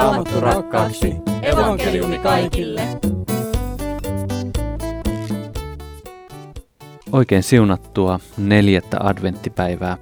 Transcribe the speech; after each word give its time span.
Raamattu 0.00 0.40
rakkaaksi. 0.40 1.14
Evankeliumi 1.42 2.18
kaikille. 2.18 2.82
Oikein 7.12 7.42
siunattua 7.42 8.20
neljättä 8.38 8.96
adventtipäivää. 9.00 9.98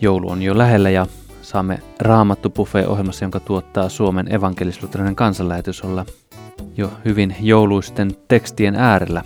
Joulu 0.00 0.30
on 0.30 0.42
jo 0.42 0.58
lähellä 0.58 0.90
ja 0.90 1.06
saamme 1.42 1.78
Raamattu 2.00 2.52
ohjelmassa, 2.88 3.24
jonka 3.24 3.40
tuottaa 3.40 3.88
Suomen 3.88 4.34
evankelisluterilainen 4.34 5.16
kansanlähetys 5.16 5.82
olla 5.82 6.06
jo 6.76 6.92
hyvin 7.04 7.36
jouluisten 7.40 8.10
tekstien 8.28 8.76
äärellä. 8.76 9.22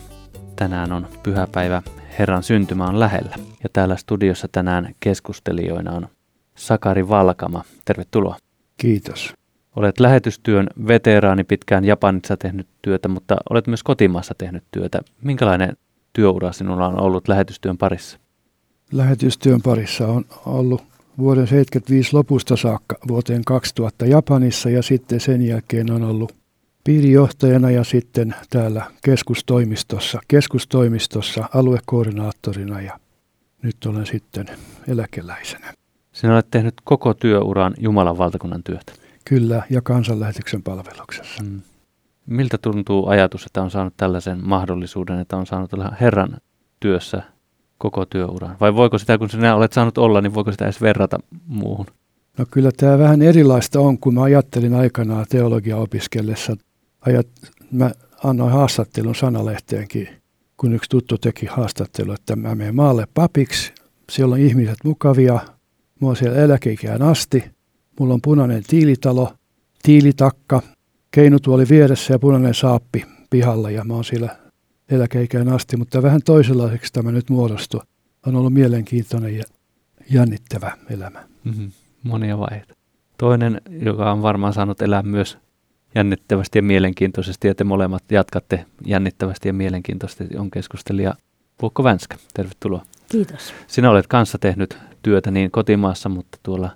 Tänään 0.56 0.92
on 0.92 1.06
pyhäpäivä, 1.22 1.82
Herran 2.18 2.42
syntymä 2.42 2.86
on 2.86 3.00
lähellä. 3.00 3.36
Ja 3.62 3.68
täällä 3.72 3.96
studiossa 3.96 4.48
tänään 4.52 4.94
keskustelijoina 5.00 5.92
on 5.92 6.08
Sakari 6.54 7.08
Valkama. 7.08 7.62
Tervetuloa. 7.84 8.36
Kiitos. 8.76 9.38
Olet 9.78 10.00
lähetystyön 10.00 10.66
veteraani 10.86 11.44
pitkään 11.44 11.84
Japanissa 11.84 12.36
tehnyt 12.36 12.66
työtä, 12.82 13.08
mutta 13.08 13.36
olet 13.50 13.66
myös 13.66 13.82
kotimaassa 13.82 14.34
tehnyt 14.38 14.64
työtä. 14.70 15.00
Minkälainen 15.22 15.76
työura 16.12 16.52
sinulla 16.52 16.88
on 16.88 17.00
ollut 17.00 17.28
lähetystyön 17.28 17.78
parissa? 17.78 18.18
Lähetystyön 18.92 19.62
parissa 19.62 20.06
on 20.06 20.24
ollut 20.46 20.82
vuoden 21.18 21.46
75 21.46 22.14
lopusta 22.14 22.56
saakka 22.56 22.96
vuoteen 23.08 23.44
2000 23.44 24.06
Japanissa 24.06 24.70
ja 24.70 24.82
sitten 24.82 25.20
sen 25.20 25.42
jälkeen 25.42 25.92
on 25.92 26.02
ollut 26.02 26.32
piirijohtajana 26.84 27.70
ja 27.70 27.84
sitten 27.84 28.34
täällä 28.50 28.84
keskustoimistossa, 29.04 30.20
keskustoimistossa 30.28 31.48
aluekoordinaattorina 31.54 32.80
ja 32.80 32.98
nyt 33.62 33.76
olen 33.86 34.06
sitten 34.06 34.46
eläkeläisenä. 34.88 35.72
Sinä 36.12 36.34
olet 36.34 36.50
tehnyt 36.50 36.74
koko 36.84 37.14
työuran 37.14 37.74
Jumalan 37.78 38.18
valtakunnan 38.18 38.62
työtä. 38.62 39.07
Kyllä, 39.28 39.62
ja 39.70 39.82
kansanlähetyksen 39.82 40.62
palveluksessa. 40.62 41.42
Mm. 41.42 41.60
Miltä 42.26 42.58
tuntuu 42.58 43.08
ajatus, 43.08 43.46
että 43.46 43.62
on 43.62 43.70
saanut 43.70 43.94
tällaisen 43.96 44.38
mahdollisuuden, 44.42 45.20
että 45.20 45.36
on 45.36 45.46
saanut 45.46 45.72
olla 45.72 45.92
Herran 46.00 46.36
työssä 46.80 47.22
koko 47.78 48.06
työuran? 48.06 48.56
Vai 48.60 48.74
voiko 48.74 48.98
sitä, 48.98 49.18
kun 49.18 49.30
sinä 49.30 49.56
olet 49.56 49.72
saanut 49.72 49.98
olla, 49.98 50.20
niin 50.20 50.34
voiko 50.34 50.52
sitä 50.52 50.64
edes 50.64 50.80
verrata 50.80 51.18
muuhun? 51.46 51.86
No 52.38 52.44
kyllä 52.50 52.70
tämä 52.76 52.98
vähän 52.98 53.22
erilaista 53.22 53.80
on, 53.80 53.98
kun 53.98 54.14
mä 54.14 54.22
ajattelin 54.22 54.74
aikanaan 54.74 55.26
teologia 55.28 55.76
opiskellessa. 55.76 56.56
Ajat, 57.00 57.26
mä 57.72 57.90
annoin 58.24 58.52
haastattelun 58.52 59.14
sanalehteenkin, 59.14 60.08
kun 60.56 60.72
yksi 60.72 60.90
tuttu 60.90 61.18
teki 61.18 61.46
haastattelu, 61.46 62.12
että 62.12 62.36
mä 62.36 62.54
menen 62.54 62.76
maalle 62.76 63.06
papiksi. 63.14 63.72
Siellä 64.10 64.32
on 64.32 64.40
ihmiset 64.40 64.78
mukavia, 64.84 65.38
mä 66.00 66.06
oon 66.06 66.16
siellä 66.16 66.38
eläkeikään 66.38 67.02
asti. 67.02 67.57
Mulla 67.98 68.14
on 68.14 68.22
punainen 68.22 68.62
tiilitalo, 68.66 69.32
tiilitakka, 69.82 70.62
keinutuoli 71.10 71.64
vieressä 71.70 72.14
ja 72.14 72.18
punainen 72.18 72.54
saappi 72.54 73.04
pihalla 73.30 73.70
ja 73.70 73.84
mä 73.84 73.94
oon 73.94 74.04
siellä 74.04 74.36
eläkeikään 74.90 75.48
asti, 75.48 75.76
mutta 75.76 76.02
vähän 76.02 76.20
toisenlaiseksi 76.24 76.92
tämä 76.92 77.12
nyt 77.12 77.30
muodostui. 77.30 77.80
On 78.26 78.36
ollut 78.36 78.52
mielenkiintoinen 78.52 79.36
ja 79.36 79.44
jännittävä 80.10 80.76
elämä. 80.90 81.24
Mm-hmm. 81.44 81.70
Monia 82.02 82.38
vaiheita. 82.38 82.74
Toinen, 83.18 83.60
joka 83.70 84.12
on 84.12 84.22
varmaan 84.22 84.52
saanut 84.52 84.82
elää 84.82 85.02
myös 85.02 85.38
jännittävästi 85.94 86.58
ja 86.58 86.62
mielenkiintoisesti, 86.62 87.48
ja 87.48 87.54
te 87.54 87.64
molemmat 87.64 88.02
jatkatte 88.10 88.64
jännittävästi 88.86 89.48
ja 89.48 89.52
mielenkiintoisesti, 89.52 90.36
on 90.36 90.50
keskustelija 90.50 91.14
Puukko 91.58 91.84
Vänskä. 91.84 92.16
Tervetuloa. 92.34 92.82
Kiitos. 93.08 93.54
Sinä 93.66 93.90
olet 93.90 94.06
kanssa 94.06 94.38
tehnyt 94.38 94.78
työtä 95.02 95.30
niin 95.30 95.50
kotimaassa, 95.50 96.08
mutta 96.08 96.38
tuolla 96.42 96.70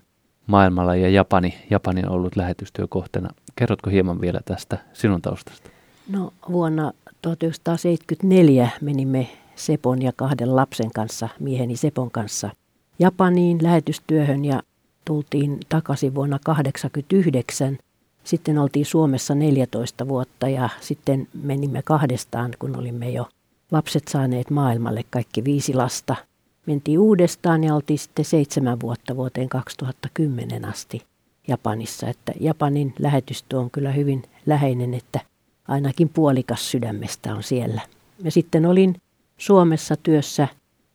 maailmalla 0.46 0.96
ja 0.96 1.08
Japani, 1.08 1.54
Japani 1.70 2.02
on 2.02 2.08
ollut 2.10 2.36
lähetystyökohteena. 2.36 3.28
Kerrotko 3.56 3.90
hieman 3.90 4.20
vielä 4.20 4.40
tästä 4.44 4.78
sinun 4.92 5.22
taustasta? 5.22 5.70
No 6.10 6.32
vuonna 6.52 6.92
1974 7.22 8.68
menimme 8.80 9.28
Sepon 9.56 10.02
ja 10.02 10.12
kahden 10.16 10.56
lapsen 10.56 10.90
kanssa, 10.94 11.28
mieheni 11.40 11.76
Sepon 11.76 12.10
kanssa, 12.10 12.50
Japaniin 12.98 13.58
lähetystyöhön 13.62 14.44
ja 14.44 14.62
tultiin 15.04 15.60
takaisin 15.68 16.14
vuonna 16.14 16.38
1989. 16.44 17.78
Sitten 18.24 18.58
oltiin 18.58 18.86
Suomessa 18.86 19.34
14 19.34 20.08
vuotta 20.08 20.48
ja 20.48 20.68
sitten 20.80 21.28
menimme 21.42 21.82
kahdestaan, 21.82 22.50
kun 22.58 22.76
olimme 22.76 23.10
jo 23.10 23.28
lapset 23.70 24.08
saaneet 24.08 24.50
maailmalle 24.50 25.04
kaikki 25.10 25.44
viisi 25.44 25.74
lasta– 25.74 26.16
mentiin 26.66 26.98
uudestaan 26.98 27.64
ja 27.64 27.74
oltiin 27.74 27.98
sitten 27.98 28.24
seitsemän 28.24 28.80
vuotta 28.80 29.16
vuoteen 29.16 29.48
2010 29.48 30.64
asti 30.64 31.02
Japanissa. 31.48 32.08
Että 32.08 32.32
Japanin 32.40 32.94
lähetystyö 32.98 33.58
on 33.58 33.70
kyllä 33.70 33.92
hyvin 33.92 34.22
läheinen, 34.46 34.94
että 34.94 35.20
ainakin 35.68 36.08
puolikas 36.08 36.70
sydämestä 36.70 37.34
on 37.34 37.42
siellä. 37.42 37.80
Ja 38.24 38.30
sitten 38.30 38.66
olin 38.66 38.96
Suomessa 39.38 39.96
työssä 40.02 40.48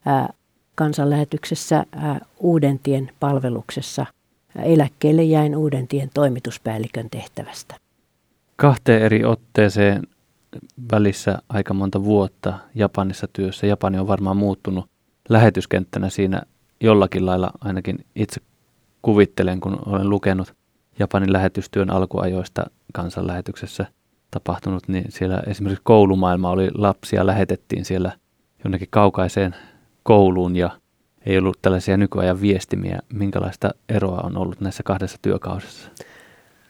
ää, 0.06 0.34
kansanlähetyksessä 0.76 1.86
ää, 1.92 2.20
Uudentien 2.40 3.12
palveluksessa. 3.20 4.06
Eläkkeelle 4.64 5.24
jäin 5.24 5.56
Uudentien 5.56 6.10
toimituspäällikön 6.14 7.10
tehtävästä. 7.10 7.76
Kahteen 8.56 9.02
eri 9.02 9.26
otteeseen 9.26 10.04
välissä 10.92 11.40
aika 11.50 11.74
monta 11.74 12.04
vuotta 12.04 12.54
Japanissa 12.76 13.28
työssä. 13.34 13.68
Japani 13.68 14.00
on 14.00 14.08
varmaan 14.08 14.38
muuttunut 14.38 14.86
lähetyskenttänä 15.30 16.10
siinä 16.10 16.42
jollakin 16.82 17.26
lailla 17.26 17.52
ainakin 17.62 18.06
itse 18.16 18.42
kuvittelen, 19.02 19.60
kun 19.60 19.80
olen 19.86 20.10
lukenut 20.10 20.54
Japanin 21.00 21.34
lähetystyön 21.34 21.90
alkuajoista 21.90 22.66
kansanlähetyksessä 22.94 23.86
tapahtunut, 24.32 24.88
niin 24.88 25.06
siellä 25.10 25.42
esimerkiksi 25.48 25.82
koulumaailma 25.84 26.50
oli 26.50 26.70
lapsia, 26.74 27.26
lähetettiin 27.26 27.86
siellä 27.86 28.12
jonnekin 28.64 28.88
kaukaiseen 28.92 29.56
kouluun 30.04 30.56
ja 30.56 30.70
ei 31.26 31.38
ollut 31.38 31.58
tällaisia 31.62 31.98
nykyajan 31.98 32.42
viestimiä. 32.42 33.00
Minkälaista 33.14 33.70
eroa 33.90 34.22
on 34.22 34.38
ollut 34.38 34.62
näissä 34.62 34.84
kahdessa 34.84 35.18
työkaudessa? 35.22 35.90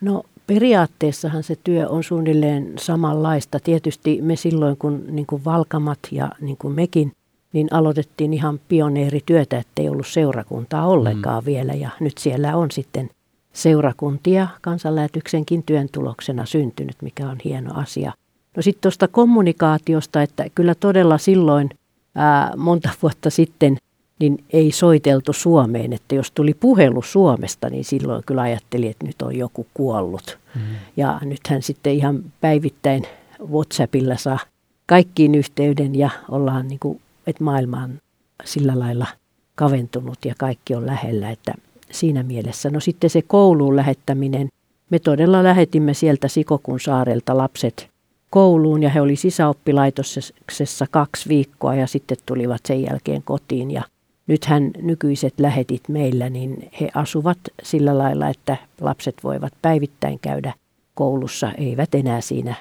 No 0.00 0.22
periaatteessahan 0.46 1.42
se 1.42 1.56
työ 1.64 1.88
on 1.88 2.04
suunnilleen 2.04 2.72
samanlaista. 2.78 3.60
Tietysti 3.60 4.22
me 4.22 4.36
silloin, 4.36 4.76
kun 4.76 5.04
niin 5.08 5.26
kuin 5.26 5.44
Valkamat 5.44 5.98
ja 6.10 6.30
niin 6.40 6.56
kuin 6.56 6.74
mekin 6.74 7.12
niin 7.52 7.68
aloitettiin 7.70 8.34
ihan 8.34 8.60
pioneerityötä, 8.68 9.58
ettei 9.58 9.88
ollut 9.88 10.06
seurakuntaa 10.06 10.86
ollenkaan 10.86 11.42
mm. 11.42 11.46
vielä. 11.46 11.72
Ja 11.72 11.90
nyt 12.00 12.18
siellä 12.18 12.56
on 12.56 12.70
sitten 12.70 13.10
seurakuntia 13.52 14.48
kansanlähetyksenkin 14.60 15.62
työn 15.62 15.88
tuloksena 15.92 16.46
syntynyt, 16.46 16.96
mikä 17.02 17.28
on 17.28 17.36
hieno 17.44 17.74
asia. 17.74 18.12
No 18.56 18.62
sitten 18.62 18.82
tuosta 18.82 19.08
kommunikaatiosta, 19.08 20.22
että 20.22 20.46
kyllä 20.54 20.74
todella 20.74 21.18
silloin 21.18 21.70
ää, 22.14 22.52
monta 22.56 22.88
vuotta 23.02 23.30
sitten 23.30 23.76
niin 24.20 24.44
ei 24.52 24.72
soiteltu 24.72 25.32
Suomeen, 25.32 25.92
että 25.92 26.14
jos 26.14 26.30
tuli 26.30 26.54
puhelu 26.54 27.02
Suomesta, 27.02 27.70
niin 27.70 27.84
silloin 27.84 28.22
kyllä 28.26 28.42
ajattelin, 28.42 28.90
että 28.90 29.06
nyt 29.06 29.22
on 29.22 29.36
joku 29.36 29.66
kuollut. 29.74 30.38
Mm. 30.54 30.60
Ja 30.96 31.20
nythän 31.24 31.62
sitten 31.62 31.92
ihan 31.92 32.24
päivittäin 32.40 33.02
WhatsAppilla 33.50 34.16
saa 34.16 34.38
kaikkiin 34.86 35.34
yhteyden 35.34 35.94
ja 35.94 36.10
ollaan 36.28 36.68
niin 36.68 36.78
kuin 36.78 37.00
että 37.28 37.44
maailma 37.44 37.82
on 37.82 37.98
sillä 38.44 38.78
lailla 38.78 39.06
kaventunut 39.54 40.24
ja 40.24 40.34
kaikki 40.38 40.74
on 40.74 40.86
lähellä, 40.86 41.30
että 41.30 41.54
siinä 41.90 42.22
mielessä. 42.22 42.70
No 42.70 42.80
sitten 42.80 43.10
se 43.10 43.22
kouluun 43.22 43.76
lähettäminen. 43.76 44.48
Me 44.90 44.98
todella 44.98 45.42
lähetimme 45.42 45.94
sieltä 45.94 46.28
Sikokun 46.28 46.80
saarelta 46.80 47.36
lapset 47.36 47.88
kouluun 48.30 48.82
ja 48.82 48.90
he 48.90 49.00
oli 49.00 49.16
sisäoppilaitoksessa 49.16 50.86
kaksi 50.90 51.28
viikkoa 51.28 51.74
ja 51.74 51.86
sitten 51.86 52.16
tulivat 52.26 52.60
sen 52.66 52.82
jälkeen 52.82 53.22
kotiin 53.22 53.70
ja 53.70 53.82
nythän 54.26 54.70
nykyiset 54.82 55.34
lähetit 55.40 55.82
meillä, 55.88 56.30
niin 56.30 56.70
he 56.80 56.88
asuvat 56.94 57.38
sillä 57.62 57.98
lailla, 57.98 58.28
että 58.28 58.56
lapset 58.80 59.16
voivat 59.24 59.52
päivittäin 59.62 60.18
käydä 60.18 60.52
koulussa, 60.94 61.52
eivät 61.52 61.94
enää 61.94 62.20
siinä 62.20 62.54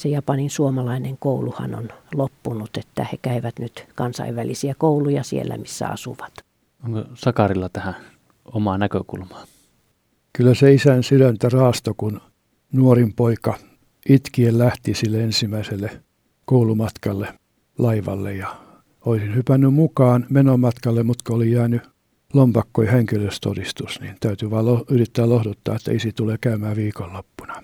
se 0.00 0.08
Japanin 0.08 0.50
suomalainen 0.50 1.16
kouluhan 1.18 1.74
on 1.74 1.88
loppunut, 2.14 2.76
että 2.76 3.06
he 3.12 3.18
käyvät 3.22 3.58
nyt 3.58 3.86
kansainvälisiä 3.94 4.74
kouluja 4.78 5.22
siellä, 5.22 5.58
missä 5.58 5.88
asuvat. 5.88 6.32
Onko 6.84 7.04
Sakarilla 7.14 7.68
tähän 7.68 7.94
omaa 8.44 8.78
näkökulmaa? 8.78 9.44
Kyllä 10.32 10.54
se 10.54 10.72
isän 10.72 11.02
sydäntä 11.02 11.48
raasto, 11.48 11.94
kun 11.96 12.20
nuorin 12.72 13.12
poika 13.14 13.58
itkien 14.08 14.58
lähti 14.58 14.94
sille 14.94 15.22
ensimmäiselle 15.22 16.02
koulumatkalle 16.44 17.34
laivalle 17.78 18.34
ja 18.34 18.56
olisin 19.04 19.34
hypännyt 19.34 19.74
mukaan 19.74 20.26
menomatkalle, 20.30 21.02
mutta 21.02 21.34
oli 21.34 21.52
jäänyt 21.52 21.82
lompakkoi 22.32 22.86
henkilöstodistus, 22.86 24.00
niin 24.00 24.14
täytyy 24.20 24.50
vaan 24.50 24.66
lo- 24.66 24.84
yrittää 24.90 25.28
lohduttaa, 25.28 25.76
että 25.76 25.92
isi 25.92 26.12
tulee 26.12 26.36
käymään 26.40 26.76
viikonloppuna. 26.76 27.62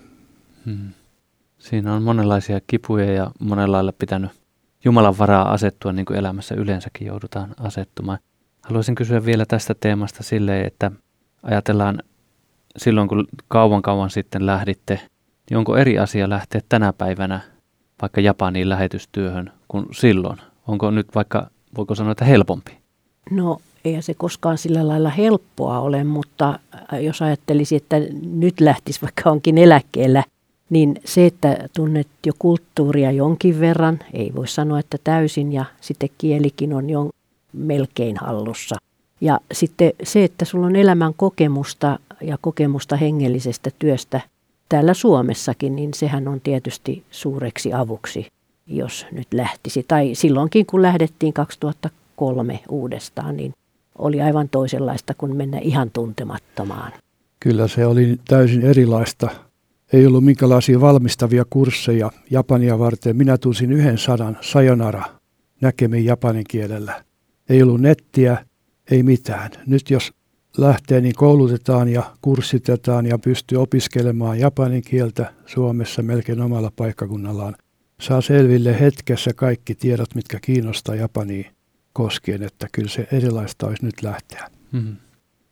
Hmm. 0.65 0.89
Siinä 1.57 1.93
on 1.93 2.03
monenlaisia 2.03 2.59
kipuja 2.67 3.13
ja 3.13 3.31
monenlailla 3.39 3.93
pitänyt 3.99 4.31
Jumalan 4.85 5.17
varaa 5.17 5.51
asettua, 5.51 5.93
niin 5.93 6.05
kuin 6.05 6.17
elämässä 6.17 6.55
yleensäkin 6.55 7.07
joudutaan 7.07 7.55
asettumaan. 7.59 8.19
Haluaisin 8.61 8.95
kysyä 8.95 9.25
vielä 9.25 9.45
tästä 9.45 9.75
teemasta 9.79 10.23
silleen, 10.23 10.67
että 10.67 10.91
ajatellaan 11.43 12.03
silloin 12.77 13.07
kun 13.07 13.27
kauan 13.47 13.81
kauan 13.81 14.09
sitten 14.09 14.45
lähditte, 14.45 14.99
niin 15.49 15.57
onko 15.57 15.77
eri 15.77 15.99
asia 15.99 16.29
lähteä 16.29 16.61
tänä 16.69 16.93
päivänä 16.93 17.39
vaikka 18.01 18.21
Japaniin 18.21 18.69
lähetystyöhön 18.69 19.51
kuin 19.67 19.85
silloin? 19.91 20.37
Onko 20.67 20.91
nyt 20.91 21.07
vaikka, 21.15 21.49
voiko 21.77 21.95
sanoa, 21.95 22.11
että 22.11 22.25
helpompi? 22.25 22.77
No 23.31 23.57
ei 23.85 24.01
se 24.01 24.13
koskaan 24.13 24.57
sillä 24.57 24.87
lailla 24.87 25.09
helppoa 25.09 25.79
ole, 25.79 26.03
mutta 26.03 26.59
jos 27.01 27.21
ajattelisi, 27.21 27.75
että 27.75 27.95
nyt 28.23 28.59
lähtisi 28.59 29.01
vaikka 29.01 29.29
onkin 29.29 29.57
eläkkeellä, 29.57 30.23
niin 30.69 30.95
se, 31.05 31.25
että 31.25 31.67
tunnet 31.75 32.07
jo 32.25 32.33
kulttuuria 32.39 33.11
jonkin 33.11 33.59
verran, 33.59 33.99
ei 34.13 34.31
voi 34.35 34.47
sanoa, 34.47 34.79
että 34.79 34.97
täysin, 35.03 35.53
ja 35.53 35.65
sitten 35.81 36.09
kielikin 36.17 36.73
on 36.73 36.89
jo 36.89 37.09
melkein 37.53 38.17
hallussa. 38.17 38.75
Ja 39.21 39.39
sitten 39.51 39.91
se, 40.03 40.23
että 40.23 40.45
sulla 40.45 40.65
on 40.65 40.75
elämän 40.75 41.13
kokemusta 41.13 41.99
ja 42.21 42.37
kokemusta 42.41 42.95
hengellisestä 42.95 43.69
työstä 43.79 44.21
täällä 44.69 44.93
Suomessakin, 44.93 45.75
niin 45.75 45.93
sehän 45.93 46.27
on 46.27 46.41
tietysti 46.41 47.03
suureksi 47.11 47.73
avuksi, 47.73 48.27
jos 48.67 49.05
nyt 49.11 49.27
lähtisi. 49.33 49.85
Tai 49.87 50.15
silloinkin, 50.15 50.65
kun 50.65 50.81
lähdettiin 50.81 51.33
2003 51.33 52.59
uudestaan, 52.69 53.37
niin 53.37 53.53
oli 53.97 54.21
aivan 54.21 54.49
toisenlaista 54.49 55.13
kuin 55.13 55.35
mennä 55.35 55.59
ihan 55.59 55.91
tuntemattomaan. 55.91 56.91
Kyllä 57.39 57.67
se 57.67 57.85
oli 57.85 58.19
täysin 58.27 58.61
erilaista. 58.61 59.29
Ei 59.93 60.07
ollut 60.07 60.23
minkälaisia 60.23 60.81
valmistavia 60.81 61.45
kursseja 61.49 62.11
Japania 62.29 62.79
varten. 62.79 63.17
Minä 63.17 63.37
tunsin 63.37 63.71
yhden 63.71 63.97
sanan, 63.97 64.37
sayonara, 64.41 65.03
näkemiin 65.61 66.05
japanin 66.05 66.45
kielellä. 66.49 67.03
Ei 67.49 67.63
ollut 67.63 67.81
nettiä, 67.81 68.45
ei 68.91 69.03
mitään. 69.03 69.51
Nyt 69.67 69.89
jos 69.89 70.13
lähtee, 70.57 71.01
niin 71.01 71.15
koulutetaan 71.15 71.89
ja 71.89 72.03
kurssitetaan 72.21 73.05
ja 73.05 73.19
pystyy 73.19 73.61
opiskelemaan 73.61 74.39
japanin 74.39 74.81
kieltä 74.81 75.33
Suomessa 75.45 76.01
melkein 76.03 76.41
omalla 76.41 76.71
paikkakunnallaan. 76.75 77.55
Saa 78.01 78.21
selville 78.21 78.79
hetkessä 78.79 79.33
kaikki 79.33 79.75
tiedot, 79.75 80.15
mitkä 80.15 80.39
kiinnostaa 80.41 80.95
Japania 80.95 81.51
koskien, 81.93 82.43
että 82.43 82.67
kyllä 82.71 82.89
se 82.89 83.07
erilaista 83.11 83.67
olisi 83.67 83.85
nyt 83.85 84.03
lähteä. 84.03 84.49
Mm-hmm. 84.71 84.95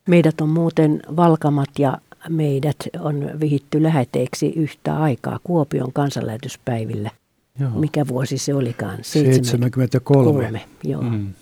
Meidät 0.09 0.41
on 0.41 0.49
muuten 0.49 0.99
Valkamat 1.15 1.69
ja 1.79 1.97
meidät 2.29 2.75
on 2.99 3.29
vihitty 3.39 3.83
läheteeksi 3.83 4.53
yhtä 4.55 4.97
aikaa 4.97 5.39
Kuopion 5.43 5.93
kansanlähetyspäivillä. 5.93 7.11
Joo. 7.59 7.69
Mikä 7.69 8.07
vuosi 8.07 8.37
se 8.37 8.53
olikaan? 8.53 8.97
73. 9.01 9.87
73. 9.87 10.61
Joo. 10.83 11.01
Mm. 11.01 11.33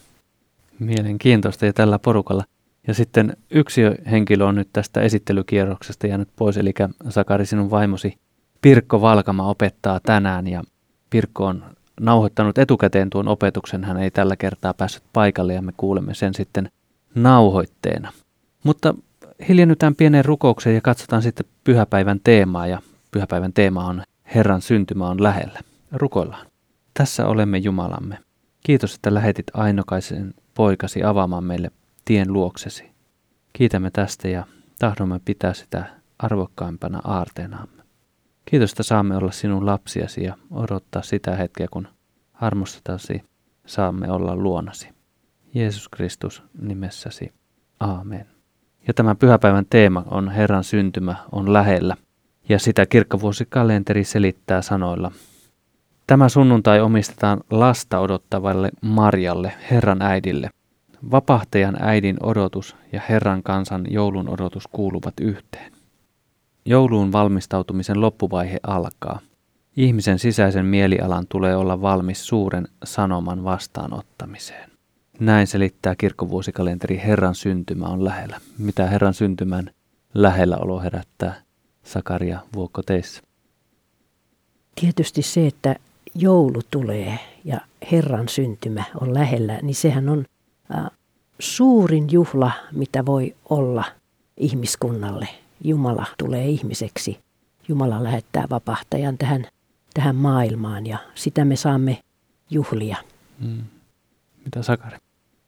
Mielenkiintoista 0.79 1.65
ja 1.65 1.73
tällä 1.73 1.99
porukalla. 1.99 2.43
Ja 2.87 2.93
sitten 2.93 3.37
yksi 3.51 3.81
henkilö 4.11 4.45
on 4.45 4.55
nyt 4.55 4.69
tästä 4.73 5.01
esittelykierroksesta 5.01 6.07
jäänyt 6.07 6.29
pois, 6.35 6.57
eli 6.57 6.73
Sakari, 7.09 7.45
sinun 7.45 7.71
vaimosi 7.71 8.17
Pirkko 8.61 9.01
Valkama 9.01 9.49
opettaa 9.49 9.99
tänään 9.99 10.47
ja 10.47 10.63
Pirkko 11.09 11.45
on 11.45 11.63
nauhoittanut 11.99 12.57
etukäteen 12.57 13.09
tuon 13.09 13.27
opetuksen. 13.27 13.83
Hän 13.83 13.97
ei 13.97 14.11
tällä 14.11 14.35
kertaa 14.35 14.73
päässyt 14.73 15.03
paikalle 15.13 15.53
ja 15.53 15.61
me 15.61 15.71
kuulemme 15.77 16.13
sen 16.13 16.33
sitten 16.33 16.69
nauhoitteena. 17.15 18.11
Mutta 18.63 18.95
hiljennytään 19.49 19.95
pieneen 19.95 20.25
rukoukseen 20.25 20.75
ja 20.75 20.81
katsotaan 20.81 21.21
sitten 21.21 21.45
pyhäpäivän 21.63 22.19
teemaa 22.23 22.67
ja 22.67 22.81
pyhäpäivän 23.11 23.53
teema 23.53 23.85
on 23.85 24.03
Herran 24.35 24.61
syntymä 24.61 25.07
on 25.07 25.23
lähellä. 25.23 25.59
Rukoillaan. 25.91 26.47
Tässä 26.93 27.27
olemme 27.27 27.57
Jumalamme. 27.57 28.17
Kiitos, 28.63 28.95
että 28.95 29.13
lähetit 29.13 29.45
ainokaisen 29.53 30.33
poikasi 30.53 31.03
avaamaan 31.03 31.43
meille 31.43 31.71
tien 32.05 32.33
luoksesi. 32.33 32.91
Kiitämme 33.53 33.91
tästä 33.91 34.27
ja 34.27 34.45
tahdomme 34.79 35.19
pitää 35.25 35.53
sitä 35.53 35.85
arvokkaimpana 36.19 37.01
aarteenamme. 37.03 37.83
Kiitos, 38.45 38.71
että 38.71 38.83
saamme 38.83 39.17
olla 39.17 39.31
sinun 39.31 39.65
lapsiasi 39.65 40.23
ja 40.23 40.37
odottaa 40.51 41.01
sitä 41.01 41.35
hetkeä, 41.35 41.67
kun 41.71 41.87
armostetasi 42.33 43.23
saamme 43.65 44.11
olla 44.11 44.35
luonasi. 44.35 44.89
Jeesus 45.53 45.89
Kristus 45.89 46.43
nimessäsi. 46.61 47.33
Aamen. 47.79 48.32
Ja 48.87 48.93
tämän 48.93 49.17
pyhäpäivän 49.17 49.65
teema 49.69 50.03
on 50.11 50.29
Herran 50.29 50.63
syntymä 50.63 51.15
on 51.31 51.53
lähellä, 51.53 51.95
ja 52.49 52.59
sitä 52.59 52.85
kirkkavuosikalenteri 52.85 54.03
selittää 54.03 54.61
sanoilla. 54.61 55.11
Tämä 56.07 56.29
sunnuntai 56.29 56.81
omistetaan 56.81 57.41
lasta 57.49 57.99
odottavalle 57.99 58.69
Marjalle, 58.81 59.53
Herran 59.71 60.01
äidille– 60.01 60.49
Vapahtajan 61.11 61.77
äidin 61.79 62.17
odotus 62.23 62.75
ja 62.91 63.01
Herran 63.09 63.43
kansan 63.43 63.85
joulun 63.89 64.29
odotus 64.29 64.67
kuuluvat 64.67 65.13
yhteen. 65.21 65.71
Jouluun 66.65 67.11
valmistautumisen 67.11 68.01
loppuvaihe 68.01 68.59
alkaa. 68.63 69.19
Ihmisen 69.77 70.19
sisäisen 70.19 70.65
mielialan 70.65 71.25
tulee 71.29 71.55
olla 71.55 71.81
valmis 71.81 72.27
suuren 72.27 72.67
sanoman 72.83 73.43
vastaanottamiseen. 73.43 74.72
Näin 75.19 75.47
selittää 75.47 75.95
kirkkovuosikalenteri 75.95 77.01
Herran 77.05 77.35
syntymä 77.35 77.85
on 77.85 78.05
lähellä. 78.05 78.41
Mitä 78.57 78.87
Herran 78.87 79.13
syntymän 79.13 79.71
lähellä 80.13 80.57
olo 80.57 80.79
herättää 80.79 81.41
Sakaria 81.83 82.39
Vuokko 82.55 82.83
teissä? 82.83 83.21
Tietysti 84.81 85.21
se, 85.21 85.47
että 85.47 85.75
joulu 86.15 86.61
tulee 86.71 87.19
ja 87.45 87.59
Herran 87.91 88.29
syntymä 88.29 88.83
on 89.01 89.13
lähellä, 89.13 89.59
niin 89.61 89.75
sehän 89.75 90.09
on 90.09 90.25
suurin 91.39 92.07
juhla, 92.11 92.51
mitä 92.71 93.05
voi 93.05 93.35
olla 93.49 93.83
ihmiskunnalle. 94.37 95.27
Jumala 95.63 96.05
tulee 96.17 96.47
ihmiseksi. 96.47 97.19
Jumala 97.67 98.03
lähettää 98.03 98.47
vapahtajan 98.49 99.17
tähän, 99.17 99.45
tähän 99.93 100.15
maailmaan 100.15 100.87
ja 100.87 100.97
sitä 101.15 101.45
me 101.45 101.55
saamme 101.55 101.99
juhlia. 102.49 102.97
Mm. 103.39 103.63
Mitä 104.45 104.63
Sakari? 104.63 104.97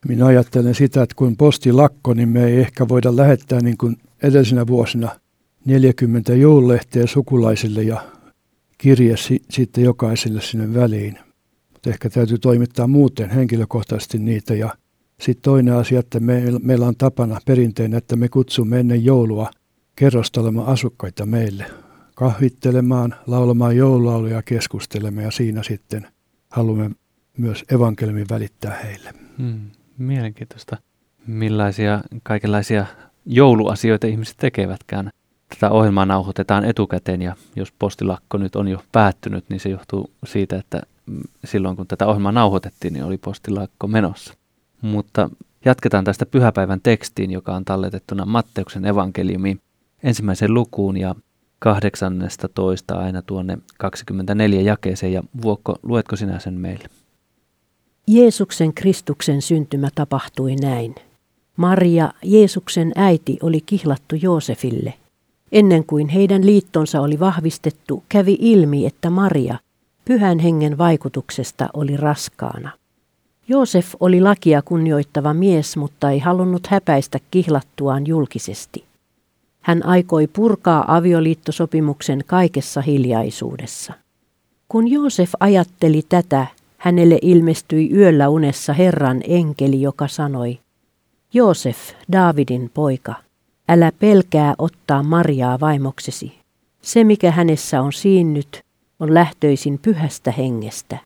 Minä 0.08 0.26
ajattelen 0.26 0.76
sitä, 0.76 1.04
että 1.04 1.16
kun 1.16 1.38
posti 1.38 1.72
lakko, 1.72 2.14
niin 2.14 2.30
me 2.30 2.46
ei 2.46 2.60
ehkä 2.60 2.88
voida 2.88 3.16
lähettää 3.16 3.62
niin 3.62 3.78
kuin 3.78 3.98
edellisenä 4.24 4.68
vuosina 4.68 5.10
40 5.66 6.36
joululehteä 6.36 7.08
sukulaisille 7.08 7.84
ja 7.84 8.12
kirje 8.78 9.18
si- 9.18 9.42
sitten 9.50 9.84
jokaiselle 9.84 10.42
sinne 10.42 10.74
väliin. 10.74 11.20
Mutta 11.74 11.90
ehkä 11.90 12.10
täytyy 12.10 12.38
toimittaa 12.38 12.88
muuten 12.88 13.30
henkilökohtaisesti 13.30 14.18
niitä 14.18 14.54
ja 14.54 14.70
sitten 15.22 15.44
toinen 15.44 15.74
asia, 15.74 16.00
että 16.00 16.20
me, 16.20 16.44
meillä 16.62 16.88
on 16.88 16.96
tapana 16.96 17.40
perinteinen, 17.46 17.98
että 17.98 18.16
me 18.16 18.30
kutsumme 18.30 18.80
ennen 18.80 19.06
joulua 19.06 19.52
kerrostelemaan 19.96 20.68
asukkaita 20.68 21.26
meille 21.26 21.66
kahvittelemaan, 22.16 23.16
laulamaan 23.28 23.78
joululauluja, 23.78 24.42
keskustelemme 24.42 25.24
ja 25.24 25.32
siinä 25.32 25.64
sitten 25.64 26.08
haluamme 26.52 26.92
myös 27.38 27.64
evankeliumin 27.72 28.26
välittää 28.30 28.80
heille. 28.84 29.14
Hmm, 29.38 29.72
mielenkiintoista. 29.98 30.78
Millaisia 31.28 32.02
kaikenlaisia 32.24 32.86
jouluasioita 33.26 34.08
ihmiset 34.08 34.38
tekevätkään. 34.38 35.12
Tätä 35.50 35.70
ohjelmaa 35.70 36.06
nauhoitetaan 36.06 36.66
etukäteen 36.66 37.22
ja 37.22 37.36
jos 37.56 37.72
postilakko 37.80 38.38
nyt 38.38 38.56
on 38.56 38.68
jo 38.68 38.84
päättynyt, 38.92 39.46
niin 39.50 39.60
se 39.60 39.70
johtuu 39.70 40.12
siitä, 40.26 40.56
että 40.56 40.82
silloin 41.46 41.76
kun 41.76 41.88
tätä 41.88 42.08
ohjelmaa 42.08 42.32
nauhoitettiin, 42.32 42.94
niin 42.94 43.06
oli 43.06 43.18
postilakko 43.18 43.88
menossa. 43.88 44.34
Mutta 44.82 45.30
jatketaan 45.66 46.04
tästä 46.04 46.26
pyhäpäivän 46.26 46.80
tekstiin, 46.84 47.32
joka 47.32 47.56
on 47.56 47.66
talletettuna 47.66 48.26
Matteuksen 48.26 48.86
evankeliumiin 48.86 49.62
ensimmäiseen 50.04 50.54
lukuun 50.54 50.98
ja 50.98 51.16
18 51.60 52.96
aina 52.96 53.22
tuonne 53.22 53.58
24 53.78 54.62
jakeeseen. 54.62 55.14
Ja 55.14 55.24
Vuokko, 55.42 55.76
luetko 55.84 56.16
sinä 56.16 56.40
sen 56.40 56.54
meille? 56.54 56.90
Jeesuksen 58.08 58.74
Kristuksen 58.74 59.42
syntymä 59.42 59.90
tapahtui 59.96 60.56
näin. 60.56 60.96
Maria, 61.58 62.12
Jeesuksen 62.24 62.92
äiti, 62.96 63.38
oli 63.42 63.62
kihlattu 63.62 64.16
Joosefille. 64.22 64.94
Ennen 65.52 65.86
kuin 65.86 66.10
heidän 66.10 66.46
liittonsa 66.46 67.02
oli 67.02 67.20
vahvistettu, 67.20 68.04
kävi 68.10 68.38
ilmi, 68.40 68.86
että 68.86 69.10
Maria, 69.10 69.58
pyhän 70.06 70.40
hengen 70.40 70.78
vaikutuksesta, 70.78 71.70
oli 71.74 71.98
raskaana. 71.98 72.72
Joosef 73.48 73.96
oli 74.00 74.22
lakia 74.22 74.62
kunnioittava 74.62 75.34
mies, 75.34 75.78
mutta 75.78 76.12
ei 76.12 76.20
halunnut 76.20 76.68
häpäistä 76.68 77.20
kihlattuaan 77.32 78.08
julkisesti. 78.08 78.84
Hän 79.62 79.86
aikoi 79.86 80.28
purkaa 80.28 80.96
avioliittosopimuksen 80.96 82.24
kaikessa 82.28 82.82
hiljaisuudessa. 82.82 83.94
Kun 84.68 84.88
Joosef 84.88 85.32
ajatteli 85.40 86.02
tätä, 86.10 86.48
hänelle 86.86 87.20
ilmestyi 87.22 87.92
yöllä 87.94 88.30
unessa 88.30 88.74
Herran 88.74 89.22
enkeli, 89.28 89.82
joka 89.82 90.08
sanoi, 90.08 90.60
Joosef, 91.34 91.78
Daavidin 92.12 92.72
poika, 92.74 93.16
älä 93.70 93.92
pelkää 94.00 94.56
ottaa 94.58 95.04
Mariaa 95.04 95.60
vaimoksesi. 95.60 96.40
Se, 96.82 97.04
mikä 97.04 97.32
hänessä 97.32 97.82
on 97.82 97.94
siinnyt, 97.94 98.62
on 99.00 99.14
lähtöisin 99.14 99.80
pyhästä 99.82 100.32
hengestä. 100.32 100.98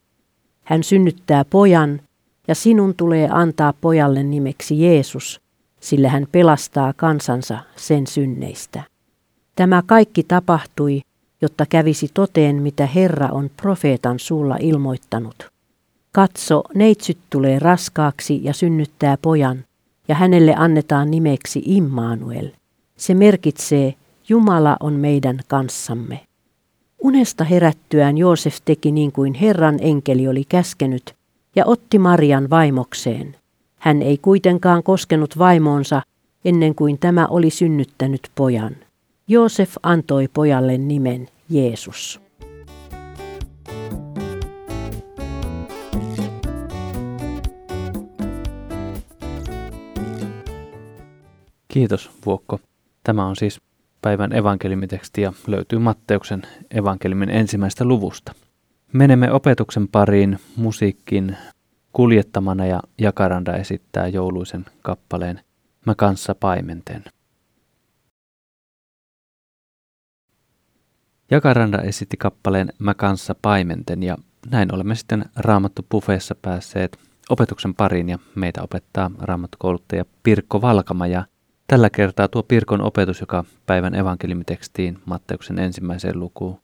Hän 0.63 0.83
synnyttää 0.83 1.45
pojan, 1.45 2.01
ja 2.47 2.55
sinun 2.55 2.95
tulee 2.95 3.29
antaa 3.31 3.73
pojalle 3.81 4.23
nimeksi 4.23 4.81
Jeesus, 4.81 5.41
sillä 5.79 6.09
hän 6.09 6.27
pelastaa 6.31 6.93
kansansa 6.93 7.59
sen 7.75 8.07
synneistä. 8.07 8.83
Tämä 9.55 9.83
kaikki 9.85 10.23
tapahtui, 10.23 11.01
jotta 11.41 11.65
kävisi 11.65 12.07
toteen, 12.13 12.55
mitä 12.61 12.85
Herra 12.85 13.29
on 13.31 13.49
profeetan 13.61 14.19
suulla 14.19 14.57
ilmoittanut. 14.59 15.58
Katso, 16.11 16.63
neitsyt 16.75 17.17
tulee 17.29 17.59
raskaaksi 17.59 18.43
ja 18.43 18.53
synnyttää 18.53 19.17
pojan, 19.21 19.63
ja 20.07 20.15
hänelle 20.15 20.55
annetaan 20.57 21.11
nimeksi 21.11 21.61
Immanuel. 21.65 22.49
Se 22.97 23.13
merkitsee, 23.13 23.93
Jumala 24.29 24.77
on 24.79 24.93
meidän 24.93 25.39
kanssamme. 25.47 26.19
Unesta 27.03 27.43
herättyään 27.43 28.17
Joosef 28.17 28.57
teki 28.65 28.91
niin 28.91 29.11
kuin 29.11 29.33
Herran 29.33 29.77
enkeli 29.81 30.27
oli 30.27 30.43
käskenyt 30.49 31.15
ja 31.55 31.65
otti 31.65 31.99
Marian 31.99 32.49
vaimokseen. 32.49 33.35
Hän 33.79 34.01
ei 34.01 34.17
kuitenkaan 34.17 34.83
koskenut 34.83 35.37
vaimoonsa 35.37 36.01
ennen 36.45 36.75
kuin 36.75 36.99
tämä 36.99 37.27
oli 37.27 37.49
synnyttänyt 37.49 38.21
pojan. 38.35 38.75
Joosef 39.27 39.75
antoi 39.83 40.27
pojalle 40.33 40.77
nimen 40.77 41.27
Jeesus. 41.49 42.21
Kiitos 51.73 52.11
Vuokko. 52.25 52.59
Tämä 53.03 53.25
on 53.25 53.35
siis 53.35 53.61
päivän 54.01 54.33
evankeliumiteksti 54.33 55.21
ja 55.21 55.33
löytyy 55.47 55.79
Matteuksen 55.79 56.41
evankeliumin 56.71 57.29
ensimmäistä 57.29 57.85
luvusta. 57.85 58.33
Menemme 58.93 59.31
opetuksen 59.31 59.87
pariin 59.87 60.39
musiikkin 60.55 61.37
kuljettamana 61.93 62.65
ja 62.65 62.81
Jakaranda 62.97 63.55
esittää 63.55 64.07
jouluisen 64.07 64.65
kappaleen 64.81 65.39
Mä 65.85 65.95
kanssa 65.95 66.35
paimenten. 66.35 67.03
Jakaranda 71.31 71.81
esitti 71.81 72.17
kappaleen 72.17 72.73
Mä 72.79 72.93
kanssa 72.93 73.35
paimenten 73.41 74.03
ja 74.03 74.17
näin 74.51 74.73
olemme 74.75 74.95
sitten 74.95 75.25
Raamattu 75.35 75.85
Pufeessa 75.89 76.35
päässeet 76.41 76.99
opetuksen 77.29 77.75
pariin 77.75 78.09
ja 78.09 78.19
meitä 78.35 78.63
opettaa 78.63 79.11
raamattukouluttaja 79.19 80.05
Pirkko 80.23 80.61
Valkama 80.61 81.07
ja 81.07 81.25
tällä 81.69 81.89
kertaa 81.89 82.27
tuo 82.27 82.43
Pirkon 82.43 82.81
opetus, 82.81 83.21
joka 83.21 83.43
päivän 83.65 83.95
evankeliumitekstiin 83.95 84.99
Matteuksen 85.05 85.59
ensimmäiseen 85.59 86.19
lukuun 86.19 86.59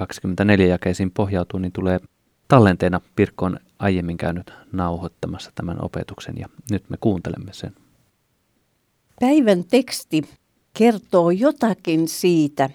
18-24 0.00 0.62
jakeisiin 0.68 1.10
pohjautuu, 1.10 1.60
niin 1.60 1.72
tulee 1.72 2.00
tallenteena 2.48 3.00
Pirkko 3.16 3.46
on 3.46 3.60
aiemmin 3.78 4.16
käynyt 4.16 4.52
nauhoittamassa 4.72 5.50
tämän 5.54 5.84
opetuksen 5.84 6.34
ja 6.38 6.48
nyt 6.70 6.90
me 6.90 6.96
kuuntelemme 7.00 7.52
sen. 7.52 7.74
Päivän 9.20 9.64
teksti 9.64 10.22
kertoo 10.78 11.30
jotakin 11.30 12.08
siitä, 12.08 12.70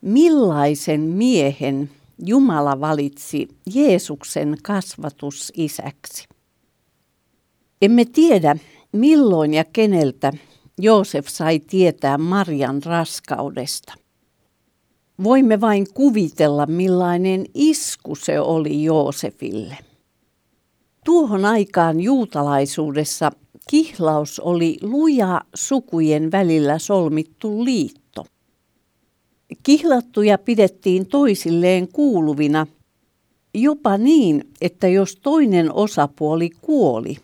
millaisen 0.00 1.00
miehen 1.00 1.90
Jumala 2.26 2.80
valitsi 2.80 3.48
Jeesuksen 3.74 4.56
kasvatusisäksi. 4.62 6.28
Emme 7.82 8.04
tiedä, 8.04 8.56
milloin 8.92 9.54
ja 9.54 9.64
keneltä 9.64 10.32
Joosef 10.78 11.26
sai 11.28 11.58
tietää 11.58 12.18
Marian 12.18 12.82
raskaudesta. 12.82 13.94
Voimme 15.22 15.60
vain 15.60 15.86
kuvitella, 15.94 16.66
millainen 16.66 17.44
isku 17.54 18.14
se 18.14 18.40
oli 18.40 18.84
Joosefille. 18.84 19.78
Tuohon 21.04 21.44
aikaan 21.44 22.00
juutalaisuudessa 22.00 23.30
kihlaus 23.70 24.40
oli 24.40 24.78
luja 24.82 25.40
sukujen 25.54 26.32
välillä 26.32 26.78
solmittu 26.78 27.64
liitto. 27.64 28.26
Kihlattuja 29.62 30.38
pidettiin 30.38 31.06
toisilleen 31.06 31.88
kuuluvina, 31.88 32.66
jopa 33.54 33.98
niin, 33.98 34.44
että 34.60 34.88
jos 34.88 35.16
toinen 35.16 35.72
osapuoli 35.72 36.50
kuoli, 36.60 37.16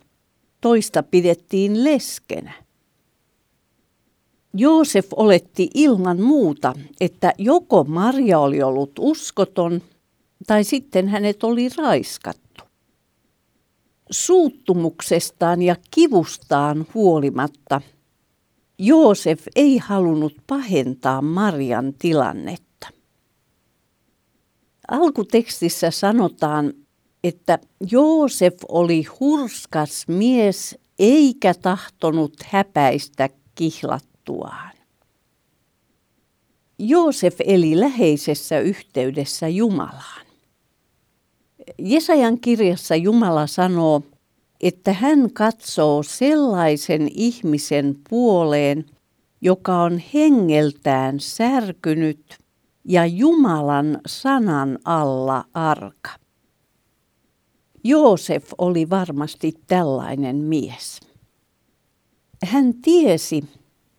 toista 0.66 1.02
pidettiin 1.02 1.85
leskenä. 1.85 2.52
Joosef 4.54 5.06
oletti 5.16 5.70
ilman 5.75 6.20
muuta, 6.20 6.75
että 7.00 7.32
joko 7.38 7.85
Maria 7.85 8.38
oli 8.38 8.62
ollut 8.62 8.92
uskoton 8.99 9.82
tai 10.46 10.64
sitten 10.64 11.08
hänet 11.08 11.44
oli 11.44 11.68
raiskattu. 11.76 12.64
Suuttumuksestaan 14.11 15.62
ja 15.62 15.76
kivustaan 15.90 16.87
huolimatta 16.94 17.80
Joosef 18.78 19.46
ei 19.56 19.78
halunnut 19.78 20.35
pahentaa 20.46 21.23
Marian 21.23 21.94
tilannetta. 21.99 22.88
Alkutekstissä 24.88 25.90
sanotaan, 25.90 26.73
että 27.28 27.59
Joosef 27.90 28.54
oli 28.68 29.04
hurskas 29.21 30.04
mies 30.09 30.78
eikä 30.99 31.54
tahtonut 31.54 32.35
häpäistä 32.45 33.28
kihlattuaan. 33.54 34.73
Joosef 36.78 37.37
eli 37.45 37.80
läheisessä 37.80 38.61
yhteydessä 38.61 39.49
Jumalaan. 39.49 40.26
Jesajan 41.78 42.40
kirjassa 42.40 42.97
Jumala 42.97 43.47
sanoo, 43.47 44.02
että 44.61 44.92
hän 44.92 45.33
katsoo 45.33 46.02
sellaisen 46.02 47.09
ihmisen 47.14 47.97
puoleen, 48.11 48.87
joka 49.40 49.83
on 49.83 50.02
hengeltään 50.14 51.21
särkynyt 51.21 52.38
ja 52.85 53.06
Jumalan 53.06 54.00
sanan 54.06 54.78
alla 54.85 55.45
arka. 55.54 56.25
Joosef 57.88 58.50
oli 58.59 58.90
varmasti 58.90 59.55
tällainen 59.66 60.37
mies. 60.37 61.00
Hän 62.45 62.75
tiesi, 62.75 63.45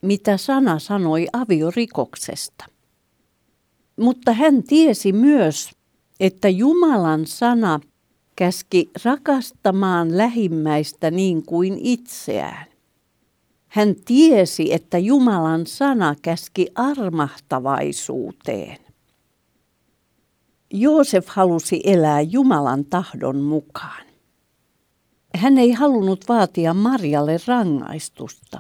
mitä 0.02 0.38
sana 0.38 0.80
sanoi 0.80 1.28
aviorikoksesta. 1.34 2.66
Mutta 4.00 4.34
hän 4.34 4.64
tiesi 4.64 5.14
myös, 5.14 5.72
että 6.20 6.50
Jumalan 6.50 7.26
sana 7.26 7.80
käski 8.36 8.90
rakastamaan 9.06 10.18
lähimmäistä 10.18 11.12
niin 11.12 11.46
kuin 11.46 11.78
itseään. 11.82 12.68
Hän 13.68 13.96
tiesi, 14.06 14.74
että 14.74 14.98
Jumalan 14.98 15.66
sana 15.66 16.16
käski 16.22 16.68
armahtavaisuuteen. 16.76 18.87
Joosef 20.74 21.28
halusi 21.28 21.82
elää 21.84 22.22
Jumalan 22.22 22.86
tahdon 22.86 23.38
mukaan. 23.38 24.08
Hän 25.36 25.58
ei 25.58 25.72
halunnut 25.72 26.26
vaatia 26.30 26.74
Marjalle 26.74 27.38
rangaistusta. 27.48 28.60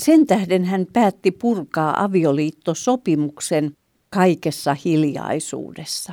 Sen 0.00 0.26
tähden 0.26 0.64
hän 0.64 0.86
päätti 0.92 1.30
purkaa 1.30 2.04
avioliittosopimuksen 2.04 3.72
kaikessa 4.10 4.76
hiljaisuudessa. 4.84 6.12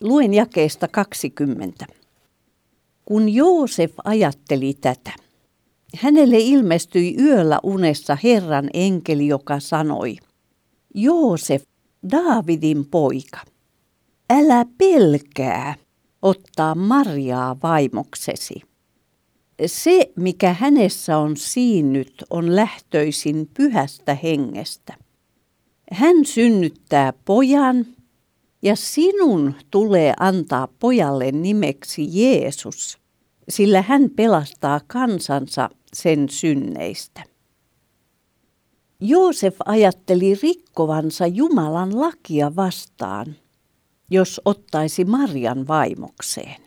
Luen 0.00 0.34
jakeesta 0.34 0.88
20. 0.88 1.86
Kun 3.04 3.28
Joosef 3.28 3.92
ajatteli 4.04 4.74
tätä, 4.80 5.12
hänelle 5.96 6.38
ilmestyi 6.38 7.16
yöllä 7.18 7.58
unessa 7.62 8.16
Herran 8.22 8.70
enkeli, 8.74 9.26
joka 9.26 9.60
sanoi, 9.60 10.16
Joosef, 10.94 11.62
Daavidin 12.10 12.86
poika, 12.86 13.40
älä 14.30 14.64
pelkää 14.78 15.74
ottaa 16.22 16.74
Mariaa 16.74 17.56
vaimoksesi. 17.62 18.62
Se, 19.66 20.12
mikä 20.16 20.52
hänessä 20.52 21.18
on 21.18 21.36
siinnyt, 21.36 22.24
on 22.30 22.56
lähtöisin 22.56 23.50
pyhästä 23.56 24.14
hengestä. 24.14 24.94
Hän 25.92 26.24
synnyttää 26.24 27.12
pojan, 27.24 27.86
ja 28.62 28.76
sinun 28.76 29.54
tulee 29.70 30.14
antaa 30.20 30.68
pojalle 30.78 31.32
nimeksi 31.32 32.22
Jeesus, 32.22 32.98
sillä 33.48 33.82
hän 33.82 34.10
pelastaa 34.16 34.80
kansansa 34.86 35.70
sen 35.92 36.28
synneistä. 36.28 37.33
Joosef 39.06 39.56
ajatteli 39.64 40.34
rikkovansa 40.42 41.26
Jumalan 41.26 42.00
lakia 42.00 42.56
vastaan, 42.56 43.36
jos 44.10 44.40
ottaisi 44.44 45.04
Marian 45.04 45.68
vaimokseen. 45.68 46.62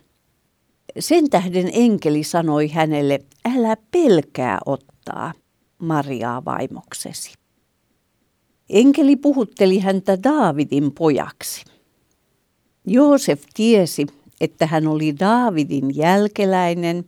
Sen 1.00 1.30
tähden 1.30 1.70
enkeli 1.74 2.24
sanoi 2.24 2.68
hänelle, 2.68 3.20
älä 3.56 3.78
pelkää 3.92 4.60
ottaa 4.66 5.34
Mariaa 5.78 6.46
vaimoksesi. 6.46 7.34
Enkeli 8.70 9.16
puhutteli 9.16 9.80
häntä 9.80 10.24
Daavidin 10.24 10.92
pojaksi. 10.92 11.66
Joosef 12.88 13.44
tiesi, 13.54 14.08
että 14.42 14.68
hän 14.68 14.88
oli 14.88 15.20
Daavidin 15.20 15.96
jälkeläinen, 15.96 17.06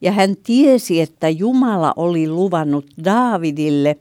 ja 0.00 0.12
hän 0.12 0.36
tiesi, 0.36 1.00
että 1.00 1.28
Jumala 1.28 1.92
oli 1.96 2.28
luvannut 2.28 2.86
Daavidille, 3.04 3.96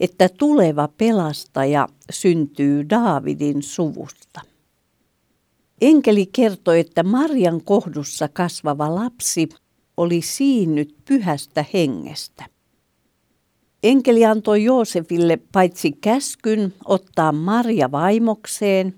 että 0.00 0.28
tuleva 0.28 0.88
pelastaja 0.88 1.88
syntyy 2.10 2.90
Daavidin 2.90 3.62
suvusta. 3.62 4.40
Enkeli 5.80 6.26
kertoi, 6.26 6.80
että 6.80 7.02
Marjan 7.02 7.64
kohdussa 7.64 8.28
kasvava 8.28 8.94
lapsi 8.94 9.48
oli 9.96 10.22
siinnyt 10.22 10.96
pyhästä 11.04 11.64
hengestä. 11.74 12.44
Enkeli 13.82 14.24
antoi 14.24 14.64
Joosefille 14.64 15.38
paitsi 15.52 15.92
käskyn 15.92 16.74
ottaa 16.84 17.32
Marja 17.32 17.90
vaimokseen, 17.90 18.94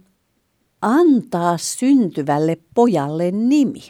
antaa 0.82 1.58
syntyvälle 1.58 2.58
pojalle 2.74 3.30
nimi. 3.30 3.82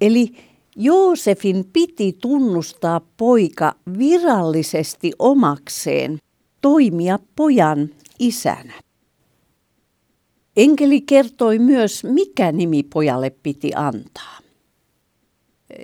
Eli 0.00 0.36
Joosefin 0.76 1.64
piti 1.72 2.12
tunnustaa 2.20 3.00
poika 3.16 3.74
virallisesti 3.98 5.12
omakseen, 5.18 6.18
toimia 6.60 7.18
pojan 7.36 7.88
isänä. 8.18 8.72
Enkeli 10.56 11.00
kertoi 11.00 11.58
myös, 11.58 12.04
mikä 12.04 12.52
nimi 12.52 12.82
pojalle 12.82 13.30
piti 13.30 13.70
antaa. 13.74 14.38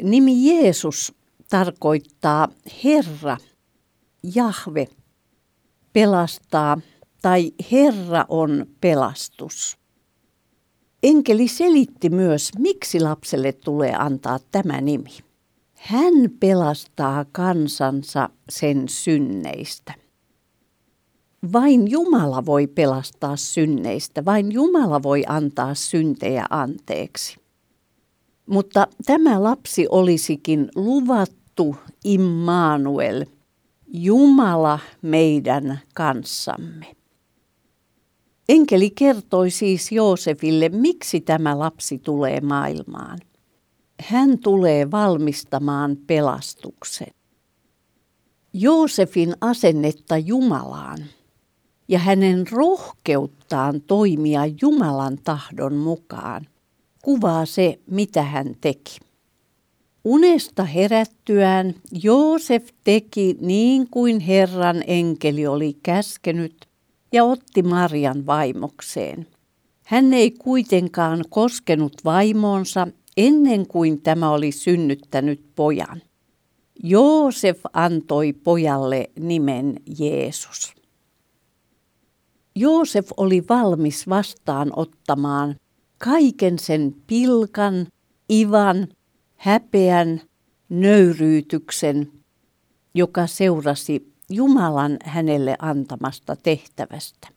Nimi 0.03 0.47
Jeesus 0.47 1.13
tarkoittaa 1.49 2.49
Herra, 2.85 3.37
Jahve, 4.35 4.89
pelastaa 5.93 6.81
tai 7.23 7.53
Herra 7.73 8.25
on 8.29 8.67
pelastus. 8.81 9.82
Enkeli 11.03 11.49
selitti 11.49 12.11
myös, 12.11 12.51
miksi 12.59 13.01
lapselle 13.01 13.53
tulee 13.53 13.95
antaa 13.99 14.39
tämä 14.53 14.81
nimi. 14.81 15.19
Hän 15.75 16.15
pelastaa 16.41 17.25
kansansa 17.33 18.29
sen 18.51 18.89
synneistä. 18.89 19.95
Vain 21.53 21.91
Jumala 21.91 22.47
voi 22.47 22.67
pelastaa 22.67 23.37
synneistä, 23.37 24.25
vain 24.25 24.53
Jumala 24.53 25.03
voi 25.03 25.25
antaa 25.29 25.75
syntejä 25.75 26.47
anteeksi. 26.51 27.37
Mutta 28.47 28.87
tämä 29.07 29.43
lapsi 29.43 29.87
olisikin 29.91 30.69
luvattu 30.75 31.77
Immanuel, 32.05 33.25
Jumala 33.87 34.79
meidän 35.03 35.81
kanssamme. 35.95 37.02
Enkeli 38.49 38.91
kertoi 38.91 39.51
siis 39.51 39.93
Joosefille, 39.93 40.69
miksi 40.69 41.21
tämä 41.21 41.59
lapsi 41.59 41.99
tulee 41.99 42.41
maailmaan. 42.41 43.19
Hän 44.01 44.39
tulee 44.39 44.91
valmistamaan 44.91 45.97
pelastuksen. 46.07 47.15
Joosefin 48.53 49.35
asennetta 49.41 50.19
Jumalaan 50.19 50.99
ja 51.89 51.99
hänen 51.99 52.47
rohkeuttaan 52.51 53.81
toimia 53.81 54.43
Jumalan 54.63 55.19
tahdon 55.25 55.75
mukaan 55.75 56.47
kuvaa 57.03 57.47
se, 57.47 57.79
mitä 57.91 58.23
hän 58.23 58.55
teki. 58.61 58.99
Unesta 60.05 60.65
herättyään 60.65 61.75
Joosef 62.03 62.69
teki 62.85 63.37
niin 63.41 63.89
kuin 63.91 64.21
Herran 64.21 64.83
enkeli 64.87 65.47
oli 65.47 65.77
käskenyt 65.83 66.72
ja 67.13 67.25
otti 67.25 67.63
Marian 67.63 68.27
vaimokseen. 68.27 69.27
Hän 69.87 70.15
ei 70.15 70.31
kuitenkaan 70.31 71.25
koskenut 71.31 71.93
vaimoonsa 72.05 72.87
ennen 73.17 73.67
kuin 73.67 74.03
tämä 74.03 74.31
oli 74.31 74.53
synnyttänyt 74.53 75.45
pojan. 75.55 76.03
Joosef 76.83 77.61
antoi 77.73 78.33
pojalle 78.33 79.11
nimen 79.19 79.77
Jeesus. 79.99 80.75
Joosef 82.55 83.09
oli 83.17 83.45
valmis 83.49 84.09
vastaanottamaan 84.09 85.57
kaiken 85.99 86.59
sen 86.59 86.97
pilkan, 87.07 87.87
ivan, 88.31 88.89
häpeän, 89.37 90.21
nöyryytyksen, 90.69 92.13
joka 92.95 93.27
seurasi 93.27 94.12
Jumalan 94.35 94.97
hänelle 95.05 95.57
antamasta 95.59 96.37
tehtävästä. 96.37 97.29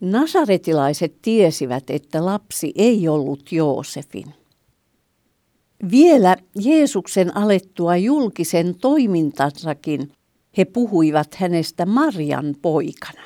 Nasaretilaiset 0.00 1.14
tiesivät, 1.22 1.90
että 1.90 2.24
lapsi 2.24 2.72
ei 2.76 3.08
ollut 3.08 3.52
Joosefin. 3.52 4.34
Vielä 5.90 6.36
Jeesuksen 6.54 7.36
alettua 7.36 7.96
julkisen 7.96 8.74
toimintansakin 8.74 10.12
he 10.56 10.64
puhuivat 10.64 11.34
hänestä 11.34 11.86
Marjan 11.86 12.54
poikana. 12.62 13.22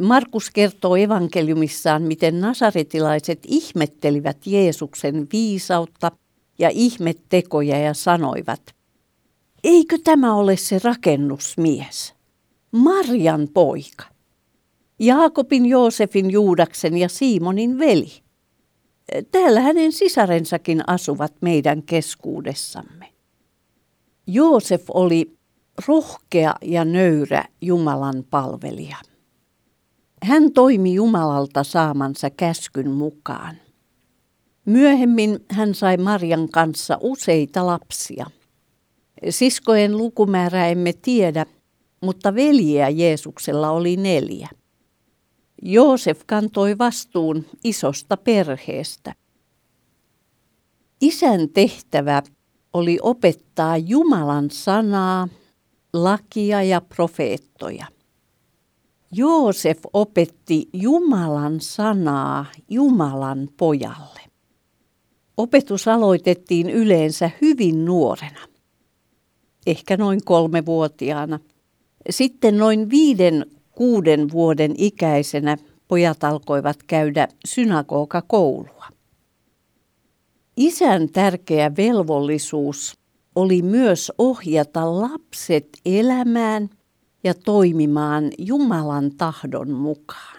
Markus 0.00 0.50
kertoo 0.50 0.96
evankeliumissaan, 0.96 2.02
miten 2.02 2.40
nasaretilaiset 2.40 3.38
ihmettelivät 3.46 4.46
Jeesuksen 4.46 5.26
viisautta 5.32 6.12
ja 6.58 6.70
ihmettekoja 6.72 7.78
ja 7.78 7.94
sanoivat, 7.94 8.77
eikö 9.64 9.98
tämä 10.04 10.34
ole 10.34 10.56
se 10.56 10.80
rakennusmies, 10.84 12.14
Marjan 12.72 13.48
poika, 13.54 14.04
Jaakobin, 14.98 15.66
Joosefin, 15.66 16.30
Juudaksen 16.30 16.96
ja 16.96 17.08
Simonin 17.08 17.78
veli. 17.78 18.12
Täällä 19.32 19.60
hänen 19.60 19.92
sisarensakin 19.92 20.82
asuvat 20.86 21.32
meidän 21.40 21.82
keskuudessamme. 21.82 23.12
Joosef 24.26 24.84
oli 24.94 25.38
rohkea 25.88 26.54
ja 26.62 26.84
nöyrä 26.84 27.44
Jumalan 27.60 28.24
palvelija. 28.30 28.96
Hän 30.22 30.52
toimi 30.52 30.94
Jumalalta 30.94 31.64
saamansa 31.64 32.30
käskyn 32.30 32.90
mukaan. 32.90 33.56
Myöhemmin 34.64 35.38
hän 35.50 35.74
sai 35.74 35.96
Marjan 35.96 36.48
kanssa 36.48 36.98
useita 37.00 37.66
lapsia. 37.66 38.26
Siskojen 39.30 39.96
lukumäärä 39.96 40.68
emme 40.68 40.92
tiedä, 40.92 41.46
mutta 42.00 42.34
veljiä 42.34 42.88
Jeesuksella 42.88 43.70
oli 43.70 43.96
neljä. 43.96 44.48
Joosef 45.62 46.20
kantoi 46.26 46.78
vastuun 46.78 47.44
isosta 47.64 48.16
perheestä. 48.16 49.14
Isän 51.00 51.48
tehtävä 51.48 52.22
oli 52.72 52.98
opettaa 53.02 53.76
Jumalan 53.76 54.50
sanaa, 54.50 55.28
lakia 55.92 56.62
ja 56.62 56.80
profeettoja. 56.80 57.86
Joosef 59.12 59.78
opetti 59.92 60.68
Jumalan 60.72 61.60
sanaa 61.60 62.46
Jumalan 62.70 63.48
pojalle. 63.56 64.20
Opetus 65.36 65.88
aloitettiin 65.88 66.70
yleensä 66.70 67.30
hyvin 67.42 67.84
nuorena, 67.84 68.40
ehkä 69.66 69.96
noin 69.96 70.20
kolmevuotiaana. 70.24 71.38
Sitten 72.10 72.58
noin 72.58 72.90
viiden, 72.90 73.46
kuuden 73.70 74.32
vuoden 74.32 74.74
ikäisenä 74.78 75.56
pojat 75.88 76.24
alkoivat 76.24 76.76
käydä 76.86 77.28
synagogakoulua. 77.46 78.86
Isän 80.56 81.08
tärkeä 81.08 81.76
velvollisuus 81.76 82.98
oli 83.34 83.62
myös 83.62 84.12
ohjata 84.18 85.00
lapset 85.00 85.68
elämään 85.86 86.68
ja 87.24 87.34
toimimaan 87.34 88.30
Jumalan 88.38 89.10
tahdon 89.16 89.70
mukaan. 89.70 90.38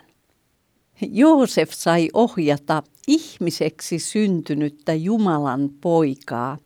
Joosef 1.01 1.71
sai 1.73 2.09
ohjata 2.13 2.83
ihmiseksi 3.07 3.99
syntynyttä 3.99 4.93
Jumalan 4.93 5.69
poikaa 5.81 6.57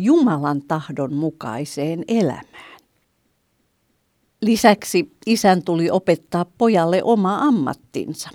Jumalan 0.00 0.62
tahdon 0.62 1.14
mukaiseen 1.14 2.04
elämään. 2.08 2.78
Lisäksi 4.42 5.12
isän 5.26 5.62
tuli 5.62 5.90
opettaa 5.90 6.44
pojalle 6.58 7.02
oma 7.02 7.38
ammattinsa. 7.38 8.30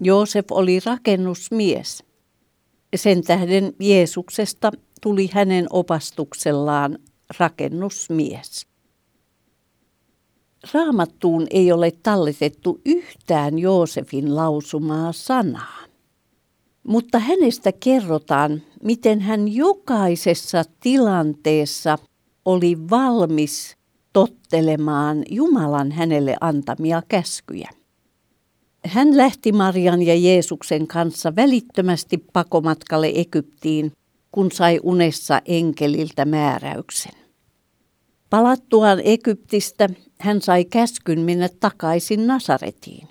Joosef 0.00 0.44
oli 0.50 0.80
rakennusmies. 0.80 2.04
Sen 2.96 3.22
tähden 3.22 3.72
Jeesuksesta 3.80 4.72
tuli 5.02 5.30
hänen 5.32 5.66
opastuksellaan 5.70 6.98
rakennusmies. 7.38 8.66
Raamattuun 10.74 11.46
ei 11.50 11.72
ole 11.72 11.92
talletettu 12.02 12.80
yhtään 12.84 13.58
Joosefin 13.58 14.36
lausumaa 14.36 15.12
sanaa. 15.12 15.85
Mutta 16.86 17.18
hänestä 17.18 17.72
kerrotaan, 17.72 18.62
miten 18.82 19.20
hän 19.20 19.54
jokaisessa 19.54 20.64
tilanteessa 20.80 21.98
oli 22.44 22.76
valmis 22.90 23.76
tottelemaan 24.12 25.22
Jumalan 25.30 25.92
hänelle 25.92 26.36
antamia 26.40 27.02
käskyjä. 27.08 27.70
Hän 28.86 29.16
lähti 29.16 29.52
Marian 29.52 30.02
ja 30.02 30.14
Jeesuksen 30.14 30.86
kanssa 30.86 31.36
välittömästi 31.36 32.18
pakomatkalle 32.32 33.12
Egyptiin, 33.14 33.92
kun 34.32 34.52
sai 34.52 34.80
unessa 34.82 35.40
enkeliltä 35.44 36.24
määräyksen. 36.24 37.12
Palattuaan 38.30 39.00
Egyptistä 39.04 39.88
hän 40.20 40.42
sai 40.42 40.64
käskyn 40.64 41.20
mennä 41.20 41.48
takaisin 41.60 42.26
Nasaretiin. 42.26 43.08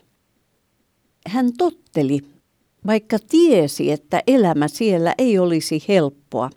Hän 1.27 1.51
totteli, 1.57 2.34
vaikka 2.87 3.17
tiesi, 3.29 3.91
että 3.91 4.23
elämä 4.27 4.67
siellä 4.67 5.15
ei 5.17 5.39
olisi 5.39 5.83
helppoa, 5.87 6.49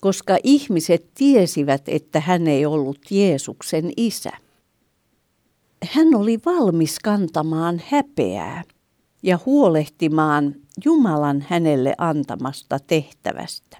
koska 0.00 0.36
ihmiset 0.44 1.10
tiesivät, 1.14 1.82
että 1.88 2.20
hän 2.20 2.46
ei 2.46 2.66
ollut 2.66 2.98
Jeesuksen 3.10 3.92
isä. 3.96 4.30
Hän 5.92 6.14
oli 6.14 6.38
valmis 6.46 6.98
kantamaan 6.98 7.82
häpeää 7.86 8.64
ja 9.22 9.38
huolehtimaan 9.46 10.54
Jumalan 10.84 11.44
hänelle 11.48 11.94
antamasta 11.98 12.78
tehtävästä. 12.78 13.78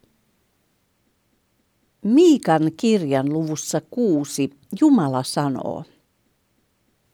Miikan 2.04 2.70
kirjan 2.76 3.32
luvussa 3.32 3.80
kuusi 3.90 4.50
Jumala 4.80 5.22
sanoo, 5.22 5.84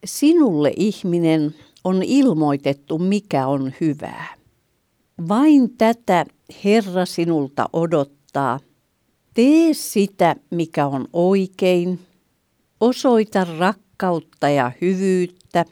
Sinulle 0.05 0.73
ihminen 0.77 1.55
on 1.85 2.03
ilmoitettu, 2.03 2.99
mikä 2.99 3.47
on 3.47 3.73
hyvää. 3.81 4.36
Vain 5.29 5.77
tätä 5.79 6.27
Herra 6.65 7.07
sinulta 7.07 7.69
odottaa. 7.73 8.61
Tee 9.35 9.75
sitä, 9.75 10.37
mikä 10.51 10.87
on 10.87 11.09
oikein. 11.13 11.99
Osoita 12.81 13.47
rakkautta 13.59 14.49
ja 14.49 14.73
hyvyyttä 14.81 15.65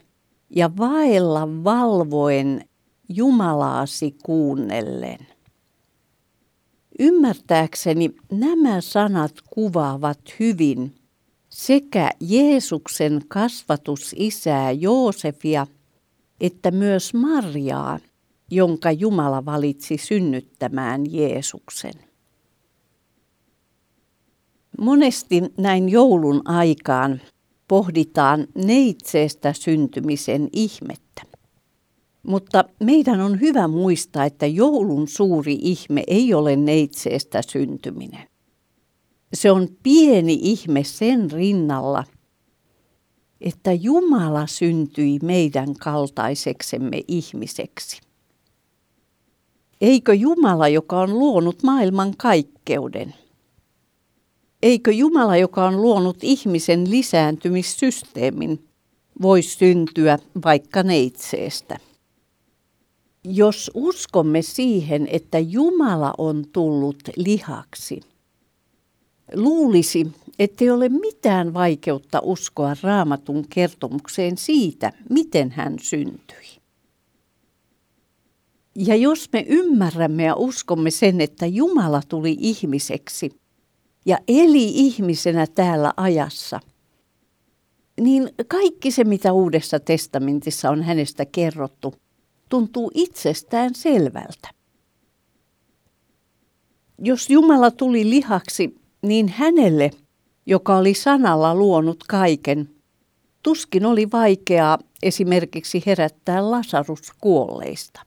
ja 0.49 0.77
vaella 0.77 1.63
valvoen 1.63 2.65
Jumalaasi 3.09 4.15
kuunnellen. 4.23 5.19
Ymmärtääkseni 6.99 8.11
nämä 8.31 8.81
sanat 8.81 9.33
kuvaavat 9.49 10.19
hyvin 10.39 10.95
sekä 11.49 12.11
Jeesuksen 12.19 13.21
kasvatusisää 13.27 14.71
Joosefia 14.71 15.67
että 16.41 16.71
myös 16.71 17.13
Marjaa, 17.13 17.99
jonka 18.51 18.91
Jumala 18.91 19.45
valitsi 19.45 19.97
synnyttämään 19.97 21.13
Jeesuksen. 21.13 21.93
Monesti 24.79 25.41
näin 25.57 25.89
joulun 25.89 26.41
aikaan 26.45 27.21
pohditaan 27.67 28.47
neitseestä 28.55 29.53
syntymisen 29.53 30.49
ihmettä. 30.53 31.21
Mutta 32.23 32.63
meidän 32.83 33.21
on 33.21 33.41
hyvä 33.41 33.67
muistaa, 33.67 34.25
että 34.25 34.45
joulun 34.45 35.07
suuri 35.07 35.57
ihme 35.61 36.03
ei 36.07 36.33
ole 36.33 36.55
neitseestä 36.55 37.41
syntyminen. 37.41 38.27
Se 39.33 39.51
on 39.51 39.67
pieni 39.83 40.39
ihme 40.41 40.83
sen 40.83 41.31
rinnalla, 41.31 42.03
että 43.41 43.73
Jumala 43.73 44.47
syntyi 44.47 45.19
meidän 45.23 45.73
kaltaiseksemme 45.73 47.01
ihmiseksi. 47.07 48.04
Eikö 49.81 50.13
Jumala, 50.13 50.67
joka 50.67 51.01
on 51.01 51.19
luonut 51.19 51.63
maailman 51.63 52.13
kaikkeuden, 52.17 53.13
eikö 54.63 54.91
Jumala, 54.91 55.37
joka 55.37 55.67
on 55.67 55.81
luonut 55.81 56.17
ihmisen 56.21 56.89
lisääntymissysteemin, 56.89 58.67
voi 59.21 59.41
syntyä 59.41 60.19
vaikka 60.45 60.83
neitseestä? 60.83 61.77
Jos 63.23 63.71
uskomme 63.73 64.41
siihen, 64.41 65.07
että 65.11 65.39
Jumala 65.39 66.13
on 66.17 66.45
tullut 66.51 66.97
lihaksi, 67.15 68.01
luulisi, 69.33 70.07
ettei 70.39 70.69
ole 70.69 70.89
mitään 70.89 71.53
vaikeutta 71.53 72.19
uskoa 72.23 72.75
raamatun 72.81 73.45
kertomukseen 73.49 74.37
siitä, 74.37 74.93
miten 75.09 75.51
hän 75.51 75.75
syntyi. 75.81 76.54
Ja 78.75 78.95
jos 78.95 79.29
me 79.33 79.45
ymmärrämme 79.47 80.23
ja 80.23 80.35
uskomme 80.35 80.91
sen, 80.91 81.21
että 81.21 81.45
Jumala 81.45 82.01
tuli 82.07 82.37
ihmiseksi 82.39 83.39
ja 84.05 84.17
eli 84.27 84.69
ihmisenä 84.69 85.47
täällä 85.47 85.93
ajassa, 85.97 86.59
niin 88.01 88.29
kaikki 88.47 88.91
se, 88.91 89.03
mitä 89.03 89.33
Uudessa 89.33 89.79
testamentissa 89.79 90.69
on 90.69 90.83
hänestä 90.83 91.25
kerrottu, 91.25 91.93
tuntuu 92.49 92.91
itsestään 92.93 93.75
selvältä. 93.75 94.49
Jos 96.99 97.29
Jumala 97.29 97.71
tuli 97.71 98.09
lihaksi, 98.09 98.75
niin 99.01 99.27
hänelle, 99.27 99.91
joka 100.45 100.77
oli 100.77 100.93
sanalla 100.93 101.55
luonut 101.55 102.03
kaiken, 102.07 102.69
tuskin 103.43 103.85
oli 103.85 104.11
vaikeaa 104.11 104.79
esimerkiksi 105.03 105.83
herättää 105.85 106.51
Lasarus 106.51 107.11
kuolleista. 107.21 108.01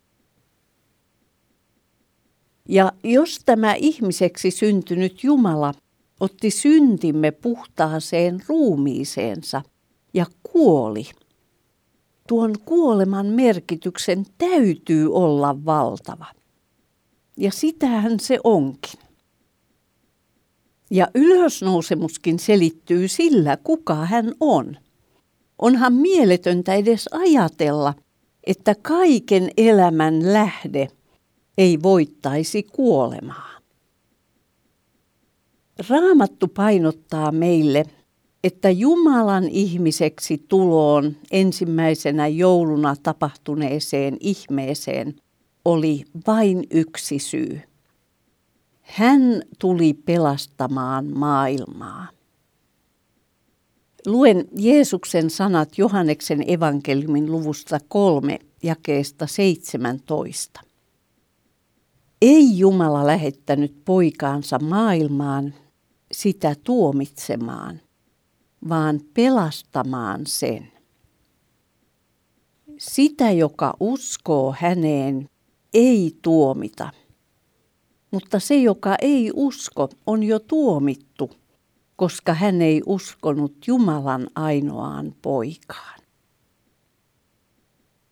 Ja 2.69 2.93
jos 3.05 3.41
tämä 3.47 3.75
ihmiseksi 3.75 4.51
syntynyt 4.51 5.25
Jumala 5.25 5.75
otti 6.21 6.51
syntimme 6.51 7.31
puhtaaseen 7.31 8.43
ruumiiseensa 8.49 9.63
ja 10.15 10.27
kuoli, 10.43 11.05
tuon 12.29 12.55
kuoleman 12.65 13.27
merkityksen 13.27 14.27
täytyy 14.39 15.15
olla 15.15 15.65
valtava. 15.65 16.27
Ja 17.37 17.51
sitähän 17.51 18.21
se 18.21 18.39
onkin. 18.45 19.01
Ja 20.91 21.09
ylösnousemuskin 21.15 22.39
selittyy 22.39 23.09
sillä, 23.09 23.57
kuka 23.57 23.95
hän 23.95 24.35
on. 24.41 24.77
Onhan 25.59 25.93
mieletöntä 25.93 26.75
edes 26.75 27.09
ajatella, 27.13 27.95
että 28.45 28.75
kaiken 28.83 29.51
elämän 29.57 30.33
lähde 30.33 30.89
ei 31.59 31.83
voittaisi 31.83 32.63
kuolemaa. 32.63 33.59
Raamattu 35.89 36.49
painottaa 36.49 37.33
meille, 37.33 37.85
että 38.45 38.71
Jumalan 38.71 39.49
ihmiseksi 39.49 40.45
tuloon 40.49 41.17
ensimmäisenä 41.31 42.27
jouluna 42.27 42.97
tapahtuneeseen 43.03 44.17
ihmeeseen 44.21 45.15
oli 45.65 46.05
vain 46.27 46.67
yksi 46.71 47.19
syy. 47.19 47.61
Hän 48.81 49.43
tuli 49.59 49.95
pelastamaan 49.95 51.07
maailmaa. 51.19 52.09
Luen 54.07 54.49
Jeesuksen 54.57 55.31
sanat 55.31 55.79
Johanneksen 55.79 56.45
evankeliumin 56.51 57.33
luvusta 57.33 57.79
kolme 57.89 58.39
jakeesta 58.63 59.27
17. 59.27 60.68
Ei 62.23 62.59
Jumala 62.59 63.07
lähettänyt 63.07 63.85
poikaansa 63.85 64.59
maailmaan 64.59 65.55
sitä 66.13 66.57
tuomitsemaan, 66.65 67.81
vaan 68.69 69.01
pelastamaan 69.15 70.21
sen. 70.27 70.73
Sitä, 72.79 73.31
joka 73.31 73.75
uskoo 73.81 74.55
häneen, 74.61 75.29
ei 75.75 76.17
tuomita, 76.23 76.91
mutta 78.11 78.41
se, 78.41 78.57
joka 78.57 78.97
ei 79.03 79.33
usko, 79.35 79.89
on 80.07 80.23
jo 80.23 80.39
tuomittu, 80.39 81.31
koska 81.97 82.35
hän 82.35 82.63
ei 82.63 82.83
uskonut 82.87 83.55
Jumalan 83.67 84.27
ainoaan 84.35 85.15
poikaan. 85.23 86.01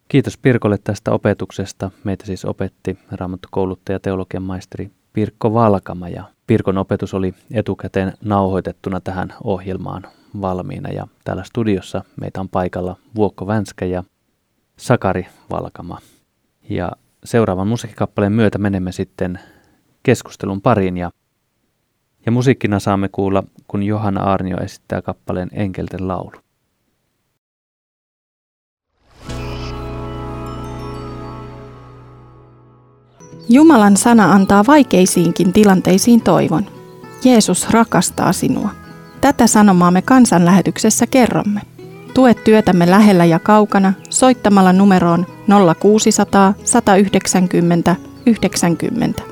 Kiitos 0.09 0.39
Pirkolle 0.39 0.79
tästä 0.79 1.13
opetuksesta. 1.13 1.91
Meitä 2.05 2.27
siis 2.27 2.45
opetti 2.45 2.99
raamattukouluttaja 3.11 4.01
teologian 4.01 4.43
maisteri 4.43 4.91
Pirkko 5.13 5.55
Valkama 5.55 6.09
ja 6.09 6.25
Pirkon 6.47 6.79
opetus 6.79 7.15
oli 7.15 7.35
etukäteen 7.51 8.13
nauhoitettuna 8.25 9.01
tähän 9.01 9.35
ohjelmaan 9.45 10.03
valmiina 10.41 10.91
ja 10.91 11.07
täällä 11.25 11.45
studiossa 11.45 12.05
meitä 12.21 12.41
on 12.41 12.49
paikalla 12.49 12.97
Vuokko 13.15 13.47
Vänskä 13.47 13.85
ja 13.85 14.05
Sakari 14.77 15.27
Valkama. 15.51 15.99
Ja 16.69 16.93
seuraavan 17.25 17.69
musiikkikappaleen 17.69 18.33
myötä 18.33 18.59
menemme 18.59 18.93
sitten 18.93 19.41
keskustelun 20.03 20.63
pariin 20.63 20.97
ja, 20.97 21.11
ja 22.27 22.33
musiikkina 22.33 22.81
saamme 22.81 23.09
kuulla, 23.09 23.43
kun 23.69 23.83
Johanna 23.83 24.23
Arnio 24.23 24.57
esittää 24.61 25.03
kappaleen 25.03 25.49
Enkelten 25.53 26.09
laulu. 26.09 26.46
Jumalan 33.49 33.97
sana 33.97 34.33
antaa 34.33 34.65
vaikeisiinkin 34.67 35.53
tilanteisiin 35.53 36.21
toivon. 36.21 36.67
Jeesus 37.25 37.71
rakastaa 37.71 38.33
sinua. 38.33 38.71
Tätä 39.21 39.47
sanomaa 39.47 39.91
me 39.91 40.03
kansanlähetyksessä 40.03 41.07
kerromme. 41.07 41.61
Tue 42.15 42.35
työtämme 42.35 42.91
lähellä 42.91 43.25
ja 43.25 43.39
kaukana 43.39 43.93
soittamalla 44.11 44.73
numeroon 44.73 45.27
0600 45.81 46.55
190 46.65 47.97
90. 48.27 49.23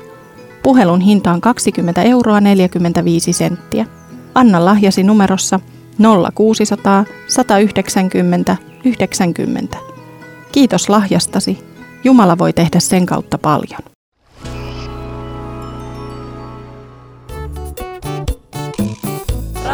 Puhelun 0.63 1.01
hinta 1.01 1.31
on 1.31 1.41
20 1.41 2.01
euroa 2.01 2.41
45 2.41 3.33
senttiä. 3.33 3.85
Anna 4.35 4.65
lahjasi 4.65 5.03
numerossa 5.03 5.59
0600 6.35 7.05
190 7.27 8.57
90. 8.85 9.77
Kiitos 10.51 10.89
lahjastasi. 10.89 11.59
Jumala 12.03 12.37
voi 12.37 12.53
tehdä 12.53 12.79
sen 12.79 13.05
kautta 13.05 13.37
paljon. 13.37 13.94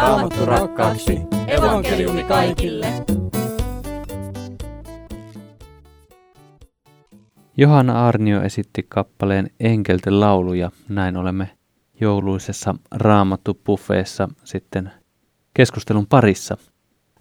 Raamattu 0.02 0.46
rakkaaksi. 0.46 1.20
Evankeliumi 1.46 2.24
kaikille. 2.24 2.86
Johanna 7.56 8.08
Arnio 8.08 8.42
esitti 8.42 8.86
kappaleen 8.88 9.50
Enkelten 9.60 10.20
laulu 10.20 10.52
ja 10.54 10.70
näin 10.88 11.16
olemme 11.16 11.50
jouluisessa 12.00 12.74
Raamattu-buffeessa 12.94 14.28
sitten 14.44 14.90
keskustelun 15.54 16.06
parissa. 16.06 16.56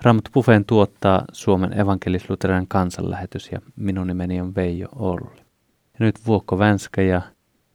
Raamattu-buffeen 0.03 0.65
tuottaa 0.67 1.25
Suomen 1.31 1.73
evankelis-luterilainen 1.73 2.67
kansanlähetys 2.67 3.51
ja 3.51 3.61
minun 3.75 4.07
nimeni 4.07 4.41
on 4.41 4.55
Veijo 4.55 4.87
Olli. 4.95 5.41
Ja 5.93 5.99
nyt 5.99 6.15
Vuokko 6.27 6.59
Vänskä 6.59 7.01
ja 7.01 7.21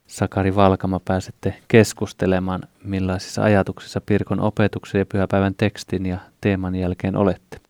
Sakari 0.06 0.54
Valkama 0.54 1.00
pääsette 1.00 1.54
keskustelemaan, 1.68 2.62
millaisissa 2.84 3.42
ajatuksissa 3.42 4.00
Pirkon 4.00 4.40
opetuksen 4.40 4.98
ja 4.98 5.06
pyhäpäivän 5.06 5.54
tekstin 5.54 6.06
ja 6.06 6.18
teeman 6.40 6.74
jälkeen 6.74 7.16
olette. 7.16 7.60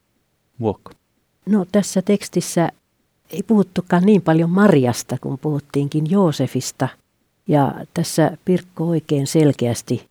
Vuokko. 0.60 0.92
No 1.46 1.66
tässä 1.72 2.02
tekstissä 2.02 2.68
ei 3.30 3.42
puhuttukaan 3.42 4.02
niin 4.06 4.22
paljon 4.22 4.50
Marjasta, 4.50 5.16
kun 5.20 5.38
puhuttiinkin 5.38 6.10
Joosefista. 6.10 6.88
Ja 7.48 7.74
tässä 7.94 8.36
Pirkko 8.44 8.88
oikein 8.88 9.26
selkeästi 9.26 10.06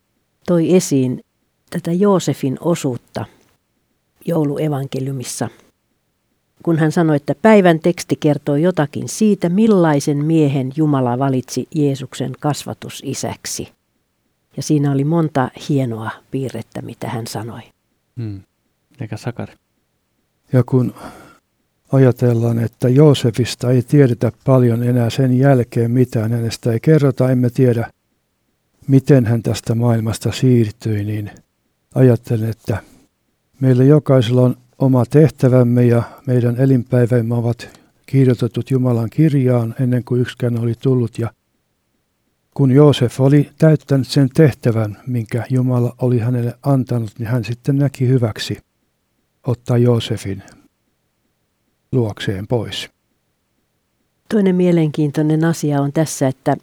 toi 0.47 0.75
esiin 0.75 1.23
tätä 1.69 1.91
Joosefin 1.91 2.57
osuutta 2.61 3.25
jouluevankeliumissa. 4.25 5.49
Kun 6.65 6.79
hän 6.79 6.91
sanoi, 6.91 7.15
että 7.15 7.35
päivän 7.41 7.79
teksti 7.79 8.15
kertoo 8.19 8.55
jotakin 8.55 9.09
siitä, 9.09 9.49
millaisen 9.49 10.25
miehen 10.25 10.71
Jumala 10.75 11.19
valitsi 11.19 11.67
Jeesuksen 11.75 12.31
kasvatusisäksi. 12.39 13.67
Ja 14.57 14.63
siinä 14.63 14.91
oli 14.91 15.03
monta 15.03 15.49
hienoa 15.69 16.11
piirrettä, 16.31 16.81
mitä 16.81 17.09
hän 17.09 17.27
sanoi. 17.27 17.61
Hmm. 18.19 18.41
Eikä 19.01 19.17
Sakari. 19.17 19.53
Ja 20.53 20.63
kun 20.63 20.93
ajatellaan, 21.91 22.59
että 22.59 22.89
Joosefista 22.89 23.71
ei 23.71 23.81
tiedetä 23.81 24.31
paljon 24.45 24.83
enää 24.83 25.09
sen 25.09 25.37
jälkeen 25.37 25.91
mitään, 25.91 26.31
hänestä 26.31 26.71
ei 26.71 26.79
kerrota, 26.79 27.31
emme 27.31 27.49
tiedä, 27.49 27.91
miten 28.87 29.25
hän 29.25 29.43
tästä 29.43 29.75
maailmasta 29.75 30.31
siirtyi, 30.31 31.03
niin 31.03 31.31
ajattelen, 31.95 32.49
että 32.49 32.77
meillä 33.59 33.83
jokaisella 33.83 34.41
on 34.41 34.57
oma 34.79 35.05
tehtävämme 35.05 35.85
ja 35.85 36.03
meidän 36.27 36.55
elinpäivämme 36.57 37.35
ovat 37.35 37.79
kirjoitetut 38.05 38.71
Jumalan 38.71 39.09
kirjaan 39.09 39.75
ennen 39.79 40.03
kuin 40.03 40.21
yksikään 40.21 40.59
oli 40.59 40.73
tullut. 40.81 41.19
Ja 41.19 41.31
kun 42.53 42.71
Joosef 42.71 43.21
oli 43.21 43.49
täyttänyt 43.57 44.07
sen 44.07 44.29
tehtävän, 44.29 44.97
minkä 45.07 45.45
Jumala 45.49 45.95
oli 46.01 46.19
hänelle 46.19 46.53
antanut, 46.63 47.11
niin 47.19 47.27
hän 47.27 47.43
sitten 47.43 47.77
näki 47.77 48.07
hyväksi 48.07 48.57
ottaa 49.47 49.77
Joosefin 49.77 50.43
luokseen 51.91 52.47
pois. 52.47 52.89
Toinen 54.29 54.55
mielenkiintoinen 54.55 55.45
asia 55.45 55.81
on 55.81 55.93
tässä, 55.93 56.27
että 56.27 56.57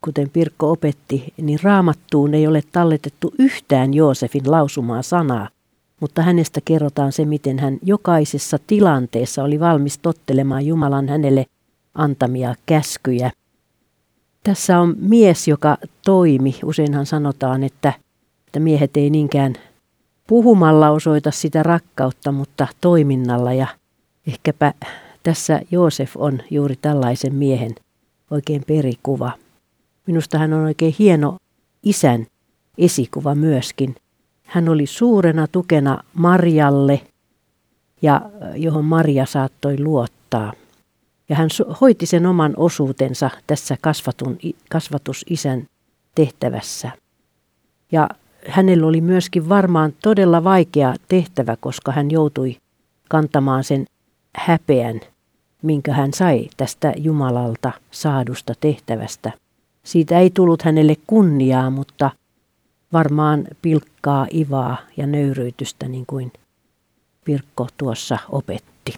kuten 0.00 0.30
Pirkko 0.30 0.70
opetti, 0.70 1.34
niin 1.42 1.58
raamattuun 1.62 2.34
ei 2.34 2.46
ole 2.46 2.62
talletettu 2.72 3.34
yhtään 3.38 3.94
Joosefin 3.94 4.50
lausumaa 4.50 5.02
sanaa, 5.02 5.48
mutta 6.00 6.22
hänestä 6.22 6.60
kerrotaan 6.64 7.12
se, 7.12 7.24
miten 7.24 7.58
hän 7.58 7.78
jokaisessa 7.82 8.58
tilanteessa 8.66 9.44
oli 9.44 9.60
valmis 9.60 9.98
tottelemaan 9.98 10.66
Jumalan 10.66 11.08
hänelle 11.08 11.46
antamia 11.94 12.54
käskyjä. 12.66 13.30
Tässä 14.42 14.80
on 14.80 14.94
mies, 14.98 15.48
joka 15.48 15.78
toimi. 16.04 16.58
Useinhan 16.64 17.06
sanotaan, 17.06 17.64
että, 17.64 17.92
että 18.46 18.60
miehet 18.60 18.96
ei 18.96 19.10
niinkään 19.10 19.54
puhumalla 20.26 20.90
osoita 20.90 21.30
sitä 21.30 21.62
rakkautta, 21.62 22.32
mutta 22.32 22.66
toiminnalla 22.80 23.52
ja 23.52 23.66
Ehkäpä 24.26 24.74
tässä 25.22 25.60
Joosef 25.70 26.16
on 26.16 26.40
juuri 26.50 26.76
tällaisen 26.76 27.34
miehen 27.34 27.74
oikein 28.30 28.62
perikuva. 28.66 29.32
Minusta 30.06 30.38
hän 30.38 30.52
on 30.52 30.64
oikein 30.64 30.94
hieno 30.98 31.36
isän 31.82 32.26
esikuva 32.78 33.34
myöskin. 33.34 33.94
Hän 34.54 34.68
oli 34.68 34.86
suurena 34.86 35.46
tukena 35.46 35.98
Marjalle 36.14 37.00
ja 38.02 38.20
johon 38.54 38.84
Maria 38.84 39.26
saattoi 39.26 39.80
luottaa. 39.80 40.52
Ja 41.28 41.36
hän 41.36 41.48
hoiti 41.80 42.06
sen 42.06 42.26
oman 42.26 42.54
osuutensa 42.56 43.30
tässä 43.46 43.76
kasvatun, 43.80 44.38
kasvatusisän 44.70 45.66
tehtävässä. 46.14 46.90
Ja 47.92 48.08
hänellä 48.48 48.86
oli 48.86 49.00
myöskin 49.00 49.48
varmaan 49.48 49.92
todella 50.02 50.44
vaikea 50.44 50.94
tehtävä, 51.08 51.56
koska 51.60 51.92
hän 51.92 52.10
joutui 52.10 52.56
kantamaan 53.08 53.64
sen 53.64 53.84
häpeän, 54.36 55.00
minkä 55.62 55.92
hän 55.92 56.12
sai 56.12 56.48
tästä 56.56 56.92
Jumalalta 56.96 57.72
saadusta 57.90 58.54
tehtävästä. 58.60 59.32
Siitä 59.82 60.18
ei 60.18 60.30
tullut 60.30 60.62
hänelle 60.62 60.96
kunniaa, 61.06 61.70
mutta 61.70 62.10
varmaan 62.94 63.44
pilkkaa, 63.62 64.26
ivaa 64.34 64.76
ja 64.96 65.06
nöyryytystä, 65.06 65.88
niin 65.88 66.06
kuin 66.06 66.32
Pirkko 67.24 67.68
tuossa 67.76 68.18
opetti. 68.28 68.94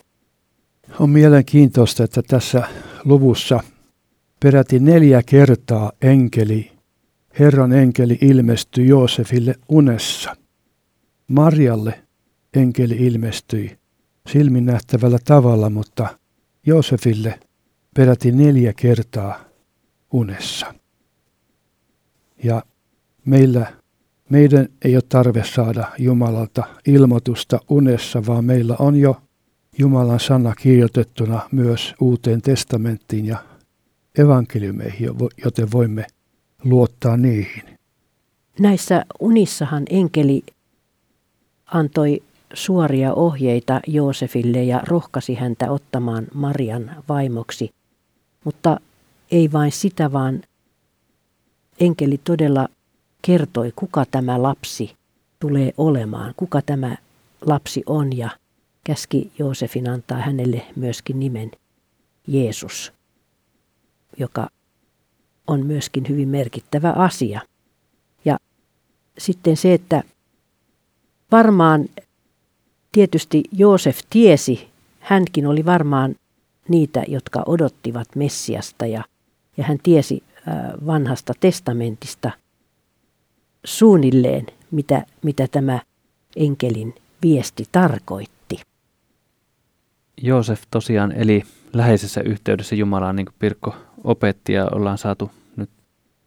On 1.00 1.10
mielenkiintoista, 1.10 2.04
että 2.04 2.22
tässä 2.22 2.68
luvussa 3.04 3.60
peräti 4.40 4.78
neljä 4.78 5.22
kertaa 5.26 5.92
enkeli, 6.02 6.72
Herran 7.38 7.72
enkeli 7.72 8.18
ilmestyi 8.20 8.88
Joosefille 8.88 9.54
unessa. 9.68 10.36
Marjalle 11.28 12.02
enkeli 12.54 12.94
ilmestyi 12.94 13.78
silmin 14.32 14.66
nähtävällä 14.66 15.18
tavalla, 15.24 15.70
mutta 15.70 16.18
Joosefille 16.66 17.40
peräti 17.94 18.32
neljä 18.32 18.72
kertaa 18.72 19.44
unessa. 20.12 20.74
Ja 22.44 22.62
meillä, 23.24 23.72
meidän 24.30 24.68
ei 24.84 24.96
ole 24.96 25.02
tarve 25.08 25.44
saada 25.44 25.84
Jumalalta 25.98 26.64
ilmoitusta 26.86 27.60
unessa, 27.68 28.26
vaan 28.26 28.44
meillä 28.44 28.76
on 28.78 28.96
jo 28.96 29.16
Jumalan 29.78 30.20
sana 30.20 30.54
kirjoitettuna 30.54 31.40
myös 31.52 31.94
uuteen 32.00 32.42
testamenttiin 32.42 33.26
ja 33.26 33.38
evankeliumeihin, 34.18 35.10
joten 35.44 35.72
voimme 35.72 36.06
luottaa 36.64 37.16
niihin. 37.16 37.62
Näissä 38.60 39.04
unissahan 39.20 39.82
enkeli 39.90 40.42
antoi 41.66 42.22
suoria 42.54 43.14
ohjeita 43.14 43.80
Joosefille 43.86 44.64
ja 44.64 44.80
rohkasi 44.86 45.34
häntä 45.34 45.70
ottamaan 45.70 46.26
Marian 46.34 46.90
vaimoksi. 47.08 47.70
Mutta 48.44 48.80
ei 49.30 49.52
vain 49.52 49.72
sitä, 49.72 50.12
vaan 50.12 50.42
enkeli 51.80 52.20
todella 52.24 52.68
kertoi, 53.22 53.72
kuka 53.76 54.04
tämä 54.10 54.42
lapsi 54.42 54.96
tulee 55.38 55.72
olemaan, 55.76 56.34
kuka 56.36 56.62
tämä 56.62 56.96
lapsi 57.40 57.82
on 57.86 58.16
ja 58.16 58.30
käski 58.84 59.32
Joosefin 59.38 59.88
antaa 59.88 60.18
hänelle 60.18 60.62
myöskin 60.76 61.20
nimen 61.20 61.50
Jeesus, 62.26 62.92
joka 64.18 64.48
on 65.46 65.66
myöskin 65.66 66.04
hyvin 66.08 66.28
merkittävä 66.28 66.90
asia. 66.90 67.40
Ja 68.24 68.38
sitten 69.18 69.56
se, 69.56 69.74
että 69.74 70.02
varmaan 71.32 71.88
Tietysti 72.96 73.42
Joosef 73.52 73.98
tiesi, 74.10 74.68
hänkin 75.00 75.46
oli 75.46 75.64
varmaan 75.64 76.14
niitä, 76.68 77.04
jotka 77.08 77.42
odottivat 77.46 78.08
Messiasta 78.14 78.86
ja, 78.86 79.04
ja 79.56 79.64
hän 79.64 79.78
tiesi 79.82 80.22
vanhasta 80.86 81.32
testamentista 81.40 82.30
suunnilleen, 83.66 84.46
mitä, 84.70 85.06
mitä 85.22 85.48
tämä 85.48 85.80
enkelin 86.36 86.94
viesti 87.22 87.64
tarkoitti. 87.72 88.60
Joosef 90.22 90.62
tosiaan 90.70 91.12
eli 91.12 91.42
läheisessä 91.72 92.20
yhteydessä 92.20 92.74
Jumalaan, 92.74 93.16
niin 93.16 93.26
kuin 93.26 93.34
Pirkko 93.38 93.74
opetti 94.04 94.52
ja 94.52 94.66
ollaan 94.72 94.98
saatu 94.98 95.30
nyt 95.56 95.70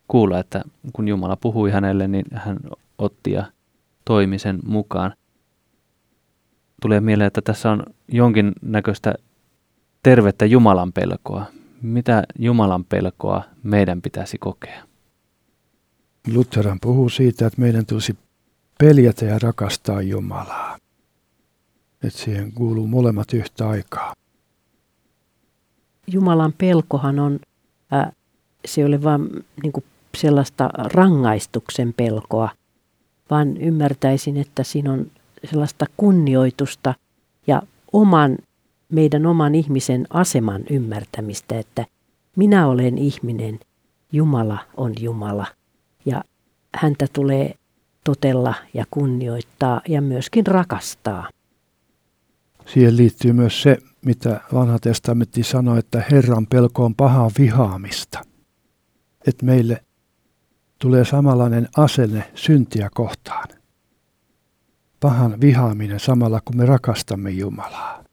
kuulla, 0.07 0.39
että 0.39 0.61
kun 0.93 1.07
Jumala 1.07 1.35
puhui 1.35 1.71
hänelle, 1.71 2.07
niin 2.07 2.25
hän 2.33 2.59
otti 2.97 3.31
ja 3.31 3.45
toimi 4.05 4.39
sen 4.39 4.59
mukaan 4.65 5.13
tulee 6.81 6.99
mieleen, 6.99 7.27
että 7.27 7.41
tässä 7.41 7.71
on 7.71 7.83
jonkin 8.07 8.51
näköistä 8.61 9.13
tervettä 10.03 10.45
Jumalan 10.45 10.93
pelkoa. 10.93 11.45
Mitä 11.81 12.23
Jumalan 12.39 12.85
pelkoa 12.85 13.43
meidän 13.63 14.01
pitäisi 14.01 14.37
kokea? 14.37 14.88
Lutheran 16.33 16.79
puhuu 16.81 17.09
siitä, 17.09 17.47
että 17.47 17.61
meidän 17.61 17.85
tulisi 17.85 18.17
peljätä 18.79 19.25
ja 19.25 19.39
rakastaa 19.39 20.01
Jumalaa. 20.01 20.77
Että 22.03 22.19
siihen 22.19 22.51
kuuluu 22.51 22.87
molemmat 22.87 23.33
yhtä 23.33 23.69
aikaa. 23.69 24.13
Jumalan 26.07 26.53
pelkohan 26.57 27.19
on, 27.19 27.39
äh, 27.93 28.11
se 28.65 28.81
ei 28.81 28.85
ole 28.85 29.03
vain 29.03 29.29
niin 29.63 29.73
sellaista 30.17 30.69
rangaistuksen 30.73 31.93
pelkoa, 31.97 32.49
vaan 33.29 33.57
ymmärtäisin, 33.57 34.37
että 34.37 34.63
siinä 34.63 34.93
on 34.93 35.11
sellaista 35.51 35.85
kunnioitusta 35.97 36.93
ja 37.47 37.61
oman, 37.93 38.37
meidän 38.89 39.25
oman 39.25 39.55
ihmisen 39.55 40.07
aseman 40.09 40.63
ymmärtämistä, 40.69 41.59
että 41.59 41.85
minä 42.35 42.67
olen 42.67 42.97
ihminen, 42.97 43.59
Jumala 44.11 44.57
on 44.77 44.93
Jumala 44.99 45.58
häntä 46.75 47.07
tulee 47.13 47.55
totella 48.03 48.53
ja 48.73 48.85
kunnioittaa 48.91 49.81
ja 49.87 50.01
myöskin 50.01 50.47
rakastaa. 50.47 51.29
Siihen 52.65 52.97
liittyy 52.97 53.33
myös 53.33 53.61
se, 53.61 53.77
mitä 54.05 54.41
vanha 54.53 54.79
testamentti 54.79 55.43
sanoi, 55.43 55.79
että 55.79 56.03
Herran 56.11 56.47
pelko 56.47 56.85
on 56.85 56.95
pahaa 56.95 57.31
vihaamista. 57.39 58.21
Että 59.27 59.45
meille 59.45 59.83
tulee 60.79 61.05
samanlainen 61.05 61.67
asenne 61.77 62.31
syntiä 62.35 62.89
kohtaan. 62.93 63.47
Pahan 64.99 65.41
vihaaminen 65.41 65.99
samalla 65.99 66.41
kun 66.45 66.57
me 66.57 66.65
rakastamme 66.65 67.29
Jumalaa. 67.29 68.03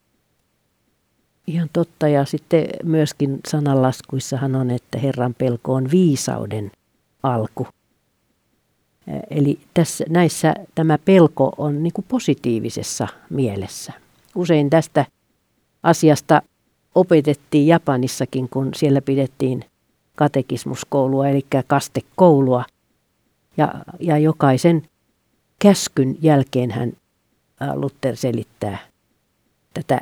Ihan 1.46 1.68
totta 1.72 2.08
ja 2.08 2.24
sitten 2.24 2.66
myöskin 2.84 3.40
sananlaskuissahan 3.48 4.54
on, 4.54 4.70
että 4.70 4.98
Herran 4.98 5.34
pelko 5.34 5.74
on 5.74 5.90
viisauden 5.90 6.70
alku. 7.22 7.66
Eli 9.30 9.58
tässä, 9.74 10.04
näissä 10.08 10.54
tämä 10.74 10.98
pelko 10.98 11.52
on 11.56 11.82
niin 11.82 11.92
kuin 11.92 12.04
positiivisessa 12.08 13.08
mielessä. 13.30 13.92
Usein 14.34 14.70
tästä 14.70 15.06
asiasta 15.82 16.42
opetettiin 16.94 17.66
Japanissakin, 17.66 18.48
kun 18.48 18.70
siellä 18.74 19.02
pidettiin 19.02 19.64
katekismuskoulua, 20.14 21.28
eli 21.28 21.46
kastekoulua. 21.66 22.64
Ja, 23.56 23.74
ja 24.00 24.18
jokaisen 24.18 24.82
käskyn 25.58 26.16
jälkeen 26.20 26.70
hän 26.70 26.92
Luther 27.74 28.16
selittää 28.16 28.78
tätä 29.74 30.00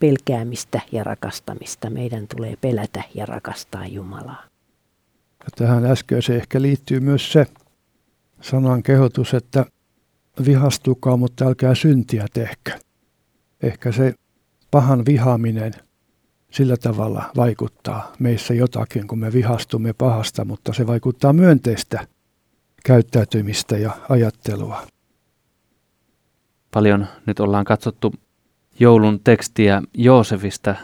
pelkäämistä 0.00 0.80
ja 0.92 1.04
rakastamista. 1.04 1.90
Meidän 1.90 2.26
tulee 2.34 2.54
pelätä 2.60 3.02
ja 3.14 3.26
rakastaa 3.26 3.86
Jumalaa. 3.86 4.44
Tähän 5.56 5.86
äskeiseen 5.86 6.40
ehkä 6.40 6.62
liittyy 6.62 7.00
myös 7.00 7.32
se 7.32 7.46
sanan 8.42 8.82
kehotus, 8.82 9.34
että 9.34 9.66
vihastukaa, 10.46 11.16
mutta 11.16 11.44
älkää 11.44 11.74
syntiä 11.74 12.26
tehkö. 12.32 12.78
Ehkä 13.62 13.92
se 13.92 14.14
pahan 14.70 15.06
vihaaminen 15.06 15.72
sillä 16.50 16.76
tavalla 16.76 17.30
vaikuttaa 17.36 18.12
meissä 18.18 18.54
jotakin, 18.54 19.06
kun 19.06 19.18
me 19.18 19.32
vihastumme 19.32 19.92
pahasta, 19.92 20.44
mutta 20.44 20.72
se 20.72 20.86
vaikuttaa 20.86 21.32
myönteistä 21.32 22.06
käyttäytymistä 22.84 23.78
ja 23.78 23.90
ajattelua. 24.08 24.86
Paljon 26.70 27.06
nyt 27.26 27.40
ollaan 27.40 27.64
katsottu 27.64 28.14
joulun 28.80 29.20
tekstiä 29.24 29.82
Joosefista 29.94 30.74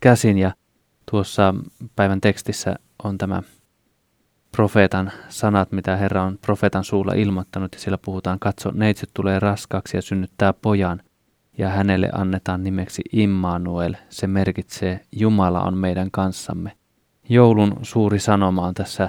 käsin 0.00 0.38
ja 0.38 0.54
tuossa 1.10 1.54
päivän 1.96 2.20
tekstissä 2.20 2.76
on 3.04 3.18
tämä 3.18 3.42
profeetan 4.52 5.12
sanat, 5.28 5.72
mitä 5.72 5.96
Herra 5.96 6.22
on 6.22 6.38
profeetan 6.38 6.84
suulla 6.84 7.12
ilmoittanut 7.12 7.72
ja 7.72 7.80
siellä 7.80 7.98
puhutaan, 7.98 8.38
katso, 8.38 8.70
neitsyt 8.74 9.10
tulee 9.14 9.40
raskaaksi 9.40 9.96
ja 9.96 10.02
synnyttää 10.02 10.52
pojan 10.52 11.02
ja 11.58 11.68
hänelle 11.68 12.10
annetaan 12.12 12.64
nimeksi 12.64 13.02
Immanuel. 13.12 13.94
Se 14.08 14.26
merkitsee 14.26 15.00
Jumala 15.12 15.60
on 15.60 15.76
meidän 15.76 16.10
kanssamme. 16.10 16.72
Joulun 17.28 17.76
suuri 17.82 18.18
sanoma 18.18 18.66
on 18.66 18.74
tässä 18.74 19.08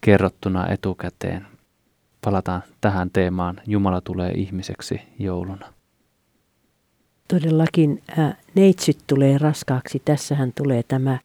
kerrottuna 0.00 0.68
etukäteen. 0.68 1.46
Palataan 2.24 2.62
tähän 2.80 3.10
teemaan. 3.10 3.60
Jumala 3.66 4.00
tulee 4.00 4.30
ihmiseksi 4.30 5.00
jouluna. 5.18 5.74
Todellakin 7.28 8.02
äh, 8.18 8.36
neitsyt 8.54 8.98
tulee 9.06 9.38
raskaaksi. 9.38 10.02
Tässähän 10.04 10.52
tulee 10.52 10.82
tämä 10.82 11.18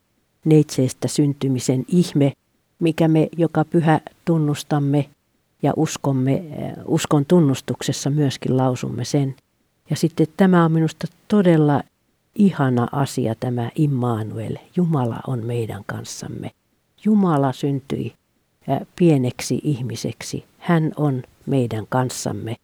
neitseestä 0.45 1.07
syntymisen 1.07 1.85
ihme, 1.87 2.33
mikä 2.79 3.07
me 3.07 3.29
joka 3.37 3.65
pyhä 3.65 4.01
tunnustamme 4.25 5.09
ja 5.63 5.73
uskomme, 5.75 6.35
äh, 6.35 6.73
uskon 6.85 7.25
tunnustuksessa 7.25 8.09
myöskin 8.09 8.57
lausumme 8.57 9.05
sen– 9.05 9.35
ja 9.89 9.95
sitten 9.95 10.27
tämä 10.37 10.65
on 10.65 10.71
minusta 10.71 11.07
todella 11.27 11.83
ihana 12.35 12.87
asia, 12.91 13.35
tämä 13.39 13.69
Immanuel. 13.75 14.57
Jumala 14.75 15.19
on 15.27 15.45
meidän 15.45 15.83
kanssamme. 15.85 16.51
Jumala 17.05 17.53
syntyi 17.53 18.13
pieneksi 18.95 19.61
ihmiseksi. 19.63 20.45
Hän 20.57 20.91
on 20.97 21.23
meidän 21.45 21.85
kanssamme 21.89 22.55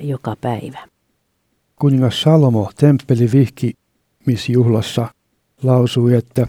joka 0.00 0.36
päivä. 0.40 0.78
Kuningas 1.76 2.22
Salomo 2.22 2.70
temppelivihkimisjuhlassa 2.76 5.08
lausui, 5.62 6.14
että 6.14 6.46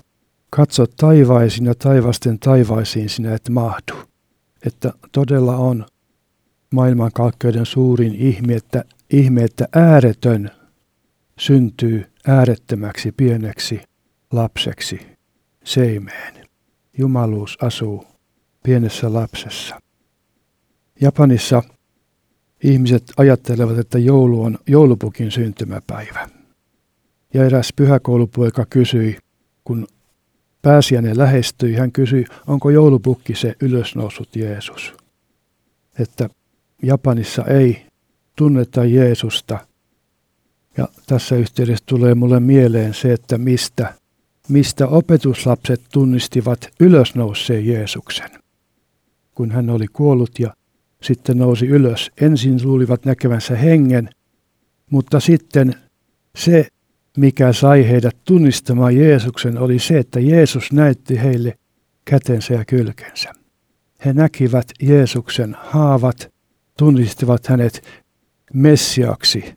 katso 0.49 0.85
taivaisiin 0.97 1.65
ja 1.65 1.75
taivasten 1.75 2.39
taivaisiin 2.39 3.09
sinä 3.09 3.33
et 3.33 3.49
mahdu. 3.49 3.93
Että 4.65 4.93
todella 5.11 5.55
on 5.55 5.85
maailmankaikkeuden 6.73 7.65
suurin 7.65 8.15
ihme, 8.15 8.55
että 8.55 8.85
ihme, 9.13 9.43
että 9.43 9.67
ääretön 9.75 10.51
syntyy 11.39 12.05
äärettömäksi 12.27 13.11
pieneksi 13.11 13.81
lapseksi 14.31 14.99
seimeen. 15.63 16.33
Jumaluus 16.97 17.57
asuu 17.61 18.05
pienessä 18.63 19.13
lapsessa. 19.13 19.81
Japanissa 21.01 21.63
ihmiset 22.63 23.03
ajattelevat, 23.17 23.77
että 23.77 23.99
joulu 23.99 24.43
on 24.43 24.57
joulupukin 24.67 25.31
syntymäpäivä. 25.31 26.29
Ja 27.33 27.45
eräs 27.45 27.73
pyhäkoulupoika 27.75 28.65
kysyi, 28.69 29.17
kun 29.63 29.87
pääsiäinen 30.65 31.17
lähestyi, 31.17 31.75
hän 31.75 31.91
kysyi, 31.91 32.25
onko 32.47 32.69
joulupukki 32.69 33.35
se 33.35 33.55
ylösnoussut 33.61 34.35
Jeesus. 34.35 34.93
Että 35.99 36.29
Japanissa 36.83 37.45
ei 37.45 37.85
tunneta 38.35 38.85
Jeesusta. 38.85 39.59
Ja 40.77 40.87
tässä 41.07 41.35
yhteydessä 41.35 41.83
tulee 41.85 42.15
mulle 42.15 42.39
mieleen 42.39 42.93
se, 42.93 43.13
että 43.13 43.37
mistä, 43.37 43.93
mistä 44.49 44.87
opetuslapset 44.87 45.81
tunnistivat 45.91 46.69
ylösnousseen 46.79 47.65
Jeesuksen. 47.65 48.29
Kun 49.35 49.51
hän 49.51 49.69
oli 49.69 49.87
kuollut 49.87 50.39
ja 50.39 50.53
sitten 51.01 51.37
nousi 51.37 51.67
ylös. 51.67 52.11
Ensin 52.21 52.59
luulivat 52.63 53.05
näkevänsä 53.05 53.55
hengen, 53.55 54.09
mutta 54.89 55.19
sitten 55.19 55.75
se, 56.37 56.67
mikä 57.17 57.53
sai 57.53 57.89
heidät 57.89 58.17
tunnistamaan 58.23 58.97
Jeesuksen, 58.97 59.57
oli 59.57 59.79
se, 59.79 59.97
että 59.99 60.19
Jeesus 60.19 60.71
näytti 60.71 61.19
heille 61.19 61.57
kätensä 62.05 62.53
ja 62.53 62.65
kylkensä. 62.65 63.33
He 64.05 64.13
näkivät 64.13 64.67
Jeesuksen 64.81 65.55
haavat, 65.59 66.33
tunnistivat 66.77 67.47
hänet 67.47 67.83
Messiaksi, 68.53 69.53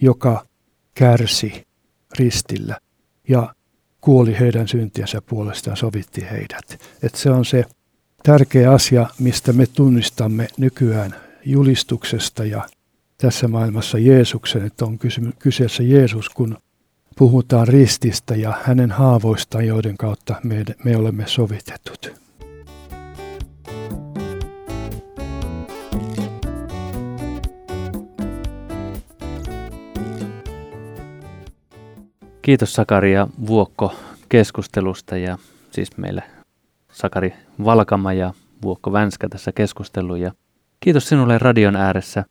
joka 0.00 0.46
kärsi 0.94 1.66
ristillä 2.18 2.78
ja 3.28 3.54
kuoli 4.00 4.38
heidän 4.40 4.68
syntiensä 4.68 5.22
puolestaan, 5.22 5.76
sovitti 5.76 6.26
heidät. 6.30 6.80
Et 7.02 7.14
se 7.14 7.30
on 7.30 7.44
se 7.44 7.64
tärkeä 8.22 8.72
asia, 8.72 9.06
mistä 9.18 9.52
me 9.52 9.66
tunnistamme 9.66 10.48
nykyään 10.58 11.14
julistuksesta 11.44 12.44
ja 12.44 12.68
tässä 13.18 13.48
maailmassa 13.48 13.98
Jeesuksen, 13.98 14.66
että 14.66 14.84
on 14.84 14.98
kyseessä 15.38 15.82
Jeesus, 15.82 16.28
kun 16.28 16.56
puhutaan 17.18 17.68
rististä 17.68 18.34
ja 18.34 18.54
hänen 18.62 18.90
haavoistaan, 18.90 19.66
joiden 19.66 19.96
kautta 19.96 20.34
me, 20.44 20.64
me 20.84 20.96
olemme 20.96 21.26
sovitetut. 21.26 22.12
Kiitos 32.42 32.72
Sakari 32.72 33.12
ja 33.12 33.26
Vuokko 33.46 33.94
keskustelusta 34.28 35.16
ja 35.16 35.38
siis 35.70 35.96
meille 35.96 36.22
Sakari 36.92 37.34
Valkama 37.64 38.12
ja 38.12 38.34
Vuokko 38.62 38.92
Vänskä 38.92 39.28
tässä 39.28 39.52
keskustelu 39.52 40.16
ja 40.16 40.32
kiitos 40.80 41.08
sinulle 41.08 41.38
radion 41.38 41.76
ääressä. 41.76 42.24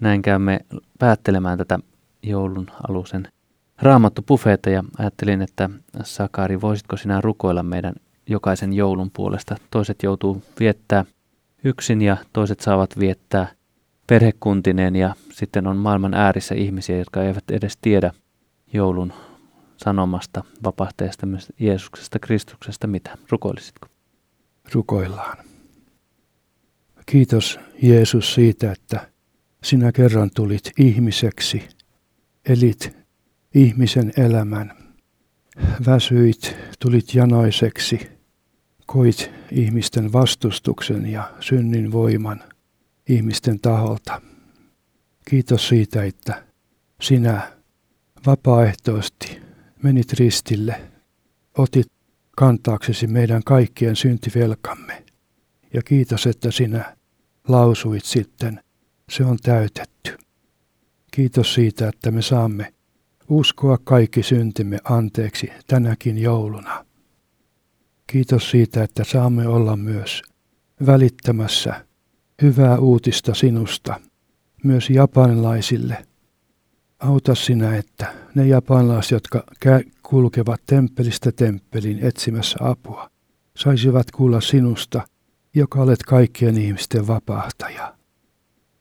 Näin 0.00 0.22
käymme 0.22 0.60
päättelemään 0.98 1.58
tätä 1.58 1.78
joulun 2.22 2.66
alusen 2.88 3.28
raamattu 3.82 4.24
ja 4.72 4.84
ajattelin, 4.98 5.42
että 5.42 5.70
Sakari, 6.02 6.60
voisitko 6.60 6.96
sinä 6.96 7.20
rukoilla 7.20 7.62
meidän 7.62 7.94
jokaisen 8.28 8.72
joulun 8.72 9.10
puolesta? 9.10 9.56
Toiset 9.70 10.02
joutuu 10.02 10.42
viettää 10.60 11.04
yksin 11.64 12.02
ja 12.02 12.16
toiset 12.32 12.60
saavat 12.60 12.98
viettää 12.98 13.48
perhekuntineen 14.06 14.96
ja 14.96 15.14
sitten 15.32 15.66
on 15.66 15.76
maailman 15.76 16.14
äärissä 16.14 16.54
ihmisiä, 16.54 16.98
jotka 16.98 17.22
eivät 17.22 17.44
edes 17.50 17.78
tiedä 17.80 18.12
joulun 18.72 19.12
sanomasta, 19.76 20.44
vapahtajasta, 20.64 21.26
Jeesuksesta, 21.60 22.18
Kristuksesta, 22.18 22.86
mitä? 22.86 23.18
Rukoilisitko? 23.30 23.88
Rukoillaan. 24.72 25.38
Kiitos 27.06 27.60
Jeesus 27.82 28.34
siitä, 28.34 28.72
että 28.72 29.10
sinä 29.64 29.92
kerran 29.92 30.30
tulit 30.34 30.70
ihmiseksi, 30.78 31.68
elit 32.48 33.03
ihmisen 33.54 34.12
elämän, 34.16 34.72
väsyit, 35.86 36.56
tulit 36.78 37.14
janoiseksi, 37.14 38.10
koit 38.86 39.30
ihmisten 39.50 40.12
vastustuksen 40.12 41.06
ja 41.06 41.32
synnin 41.40 41.92
voiman 41.92 42.42
ihmisten 43.08 43.60
taholta. 43.60 44.20
Kiitos 45.30 45.68
siitä, 45.68 46.04
että 46.04 46.44
sinä 47.00 47.52
vapaaehtoisesti 48.26 49.40
menit 49.82 50.12
ristille, 50.12 50.80
otit 51.58 51.86
kantaaksesi 52.36 53.06
meidän 53.06 53.42
kaikkien 53.44 53.96
syntivelkamme. 53.96 55.04
Ja 55.74 55.82
kiitos, 55.82 56.26
että 56.26 56.50
sinä 56.50 56.96
lausuit 57.48 58.04
sitten, 58.04 58.60
se 59.10 59.24
on 59.24 59.38
täytetty. 59.42 60.18
Kiitos 61.10 61.54
siitä, 61.54 61.88
että 61.88 62.10
me 62.10 62.22
saamme 62.22 62.73
uskoa 63.28 63.78
kaikki 63.84 64.22
syntimme 64.22 64.78
anteeksi 64.84 65.50
tänäkin 65.66 66.18
jouluna. 66.18 66.84
Kiitos 68.06 68.50
siitä, 68.50 68.82
että 68.82 69.04
saamme 69.04 69.48
olla 69.48 69.76
myös 69.76 70.22
välittämässä 70.86 71.86
hyvää 72.42 72.78
uutista 72.78 73.34
sinusta 73.34 74.00
myös 74.64 74.90
japanilaisille. 74.90 76.06
Auta 76.98 77.34
sinä, 77.34 77.76
että 77.76 78.14
ne 78.34 78.46
japanilaiset, 78.46 79.12
jotka 79.12 79.44
kulkevat 80.02 80.60
temppelistä 80.66 81.32
temppelin 81.32 81.98
etsimässä 82.04 82.58
apua, 82.60 83.10
saisivat 83.56 84.10
kuulla 84.10 84.40
sinusta, 84.40 85.02
joka 85.54 85.80
olet 85.80 86.02
kaikkien 86.02 86.58
ihmisten 86.58 87.06
vapahtaja. 87.06 87.94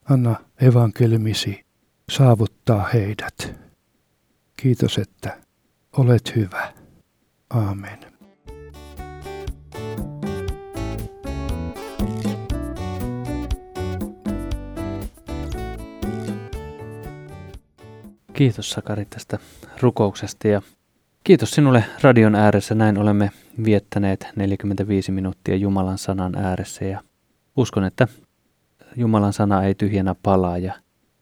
Anna 0.10 0.36
evankeliumisi 0.62 1.66
saavuttaa 2.10 2.89
heidät. 2.94 3.62
Kiitos, 4.64 4.97
että 4.97 5.38
olet 5.97 6.36
hyvä. 6.36 6.74
Amen. 7.49 7.99
Kiitos 18.34 18.70
Sakari 18.70 19.05
tästä 19.05 19.39
rukouksesta 19.82 20.47
ja 20.47 20.61
kiitos 21.24 21.51
sinulle 21.51 21.84
radion 22.01 22.36
ääressä. 22.36 22.76
Näin 22.76 22.97
olemme 22.97 23.32
viettäneet 23.66 24.28
45 24.36 25.11
minuuttia 25.11 25.55
Jumalan 25.55 25.97
sanan 25.97 26.36
ääressä 26.36 26.86
ja 26.86 27.01
uskon, 27.57 27.84
että 27.84 28.07
Jumalan 28.95 29.34
sana 29.34 29.64
ei 29.64 29.76
tyhjänä 29.76 30.16
palaa 30.24 30.57
ja 30.57 30.74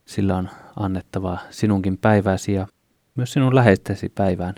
sillä 0.05 0.37
on 0.37 0.49
annettavaa 0.75 1.39
sinunkin 1.49 1.97
päiväsi 1.97 2.53
ja 2.53 2.67
myös 3.16 3.34
sinun 3.34 3.55
läheistesi 3.55 4.09
päivään. 4.09 4.55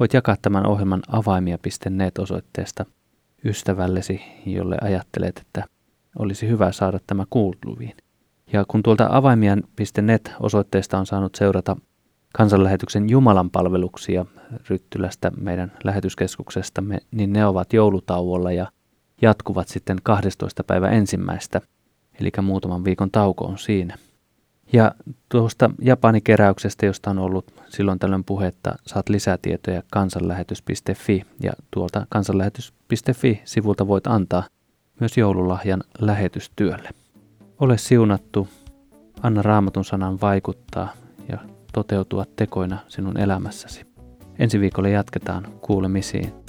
Voit 0.00 0.14
jakaa 0.14 0.36
tämän 0.42 0.66
ohjelman 0.66 1.02
avaimia.net 1.08 2.18
osoitteesta 2.18 2.86
ystävällesi, 3.44 4.20
jolle 4.46 4.76
ajattelet, 4.80 5.38
että 5.38 5.64
olisi 6.18 6.48
hyvä 6.48 6.72
saada 6.72 6.98
tämä 7.06 7.24
kuuluviin. 7.30 7.96
Ja 8.52 8.64
kun 8.68 8.82
tuolta 8.82 9.08
avaimia.net 9.10 10.32
osoitteesta 10.40 10.98
on 10.98 11.06
saanut 11.06 11.34
seurata 11.34 11.76
kansanlähetyksen 12.34 13.10
Jumalan 13.10 13.50
palveluksia 13.50 14.26
Ryttylästä 14.68 15.30
meidän 15.40 15.72
lähetyskeskuksestamme, 15.84 16.98
niin 17.10 17.32
ne 17.32 17.46
ovat 17.46 17.72
joulutauolla 17.72 18.52
ja 18.52 18.72
jatkuvat 19.22 19.68
sitten 19.68 19.98
12. 20.02 20.64
päivä 20.64 20.88
ensimmäistä, 20.88 21.60
eli 22.20 22.30
muutaman 22.42 22.84
viikon 22.84 23.10
tauko 23.10 23.44
on 23.44 23.58
siinä. 23.58 23.98
Ja 24.72 24.94
tuosta 25.28 25.70
Japanikeräyksestä, 25.82 26.86
josta 26.86 27.10
on 27.10 27.18
ollut 27.18 27.54
silloin 27.68 27.98
tällöin 27.98 28.24
puhetta, 28.24 28.74
saat 28.86 29.08
lisätietoja 29.08 29.82
kansanlähetys.fi 29.90 31.26
ja 31.40 31.52
tuolta 31.70 32.06
kansanlähetys.fi-sivulta 32.08 33.86
voit 33.86 34.06
antaa 34.06 34.44
myös 35.00 35.16
joululahjan 35.16 35.82
lähetystyölle. 35.98 36.90
Ole 37.60 37.78
siunattu, 37.78 38.48
anna 39.22 39.42
raamatun 39.42 39.84
sanan 39.84 40.20
vaikuttaa 40.20 40.92
ja 41.28 41.38
toteutua 41.72 42.24
tekoina 42.36 42.78
sinun 42.88 43.18
elämässäsi. 43.18 43.86
Ensi 44.38 44.60
viikolla 44.60 44.88
jatketaan 44.88 45.46
kuulemisiin. 45.60 46.41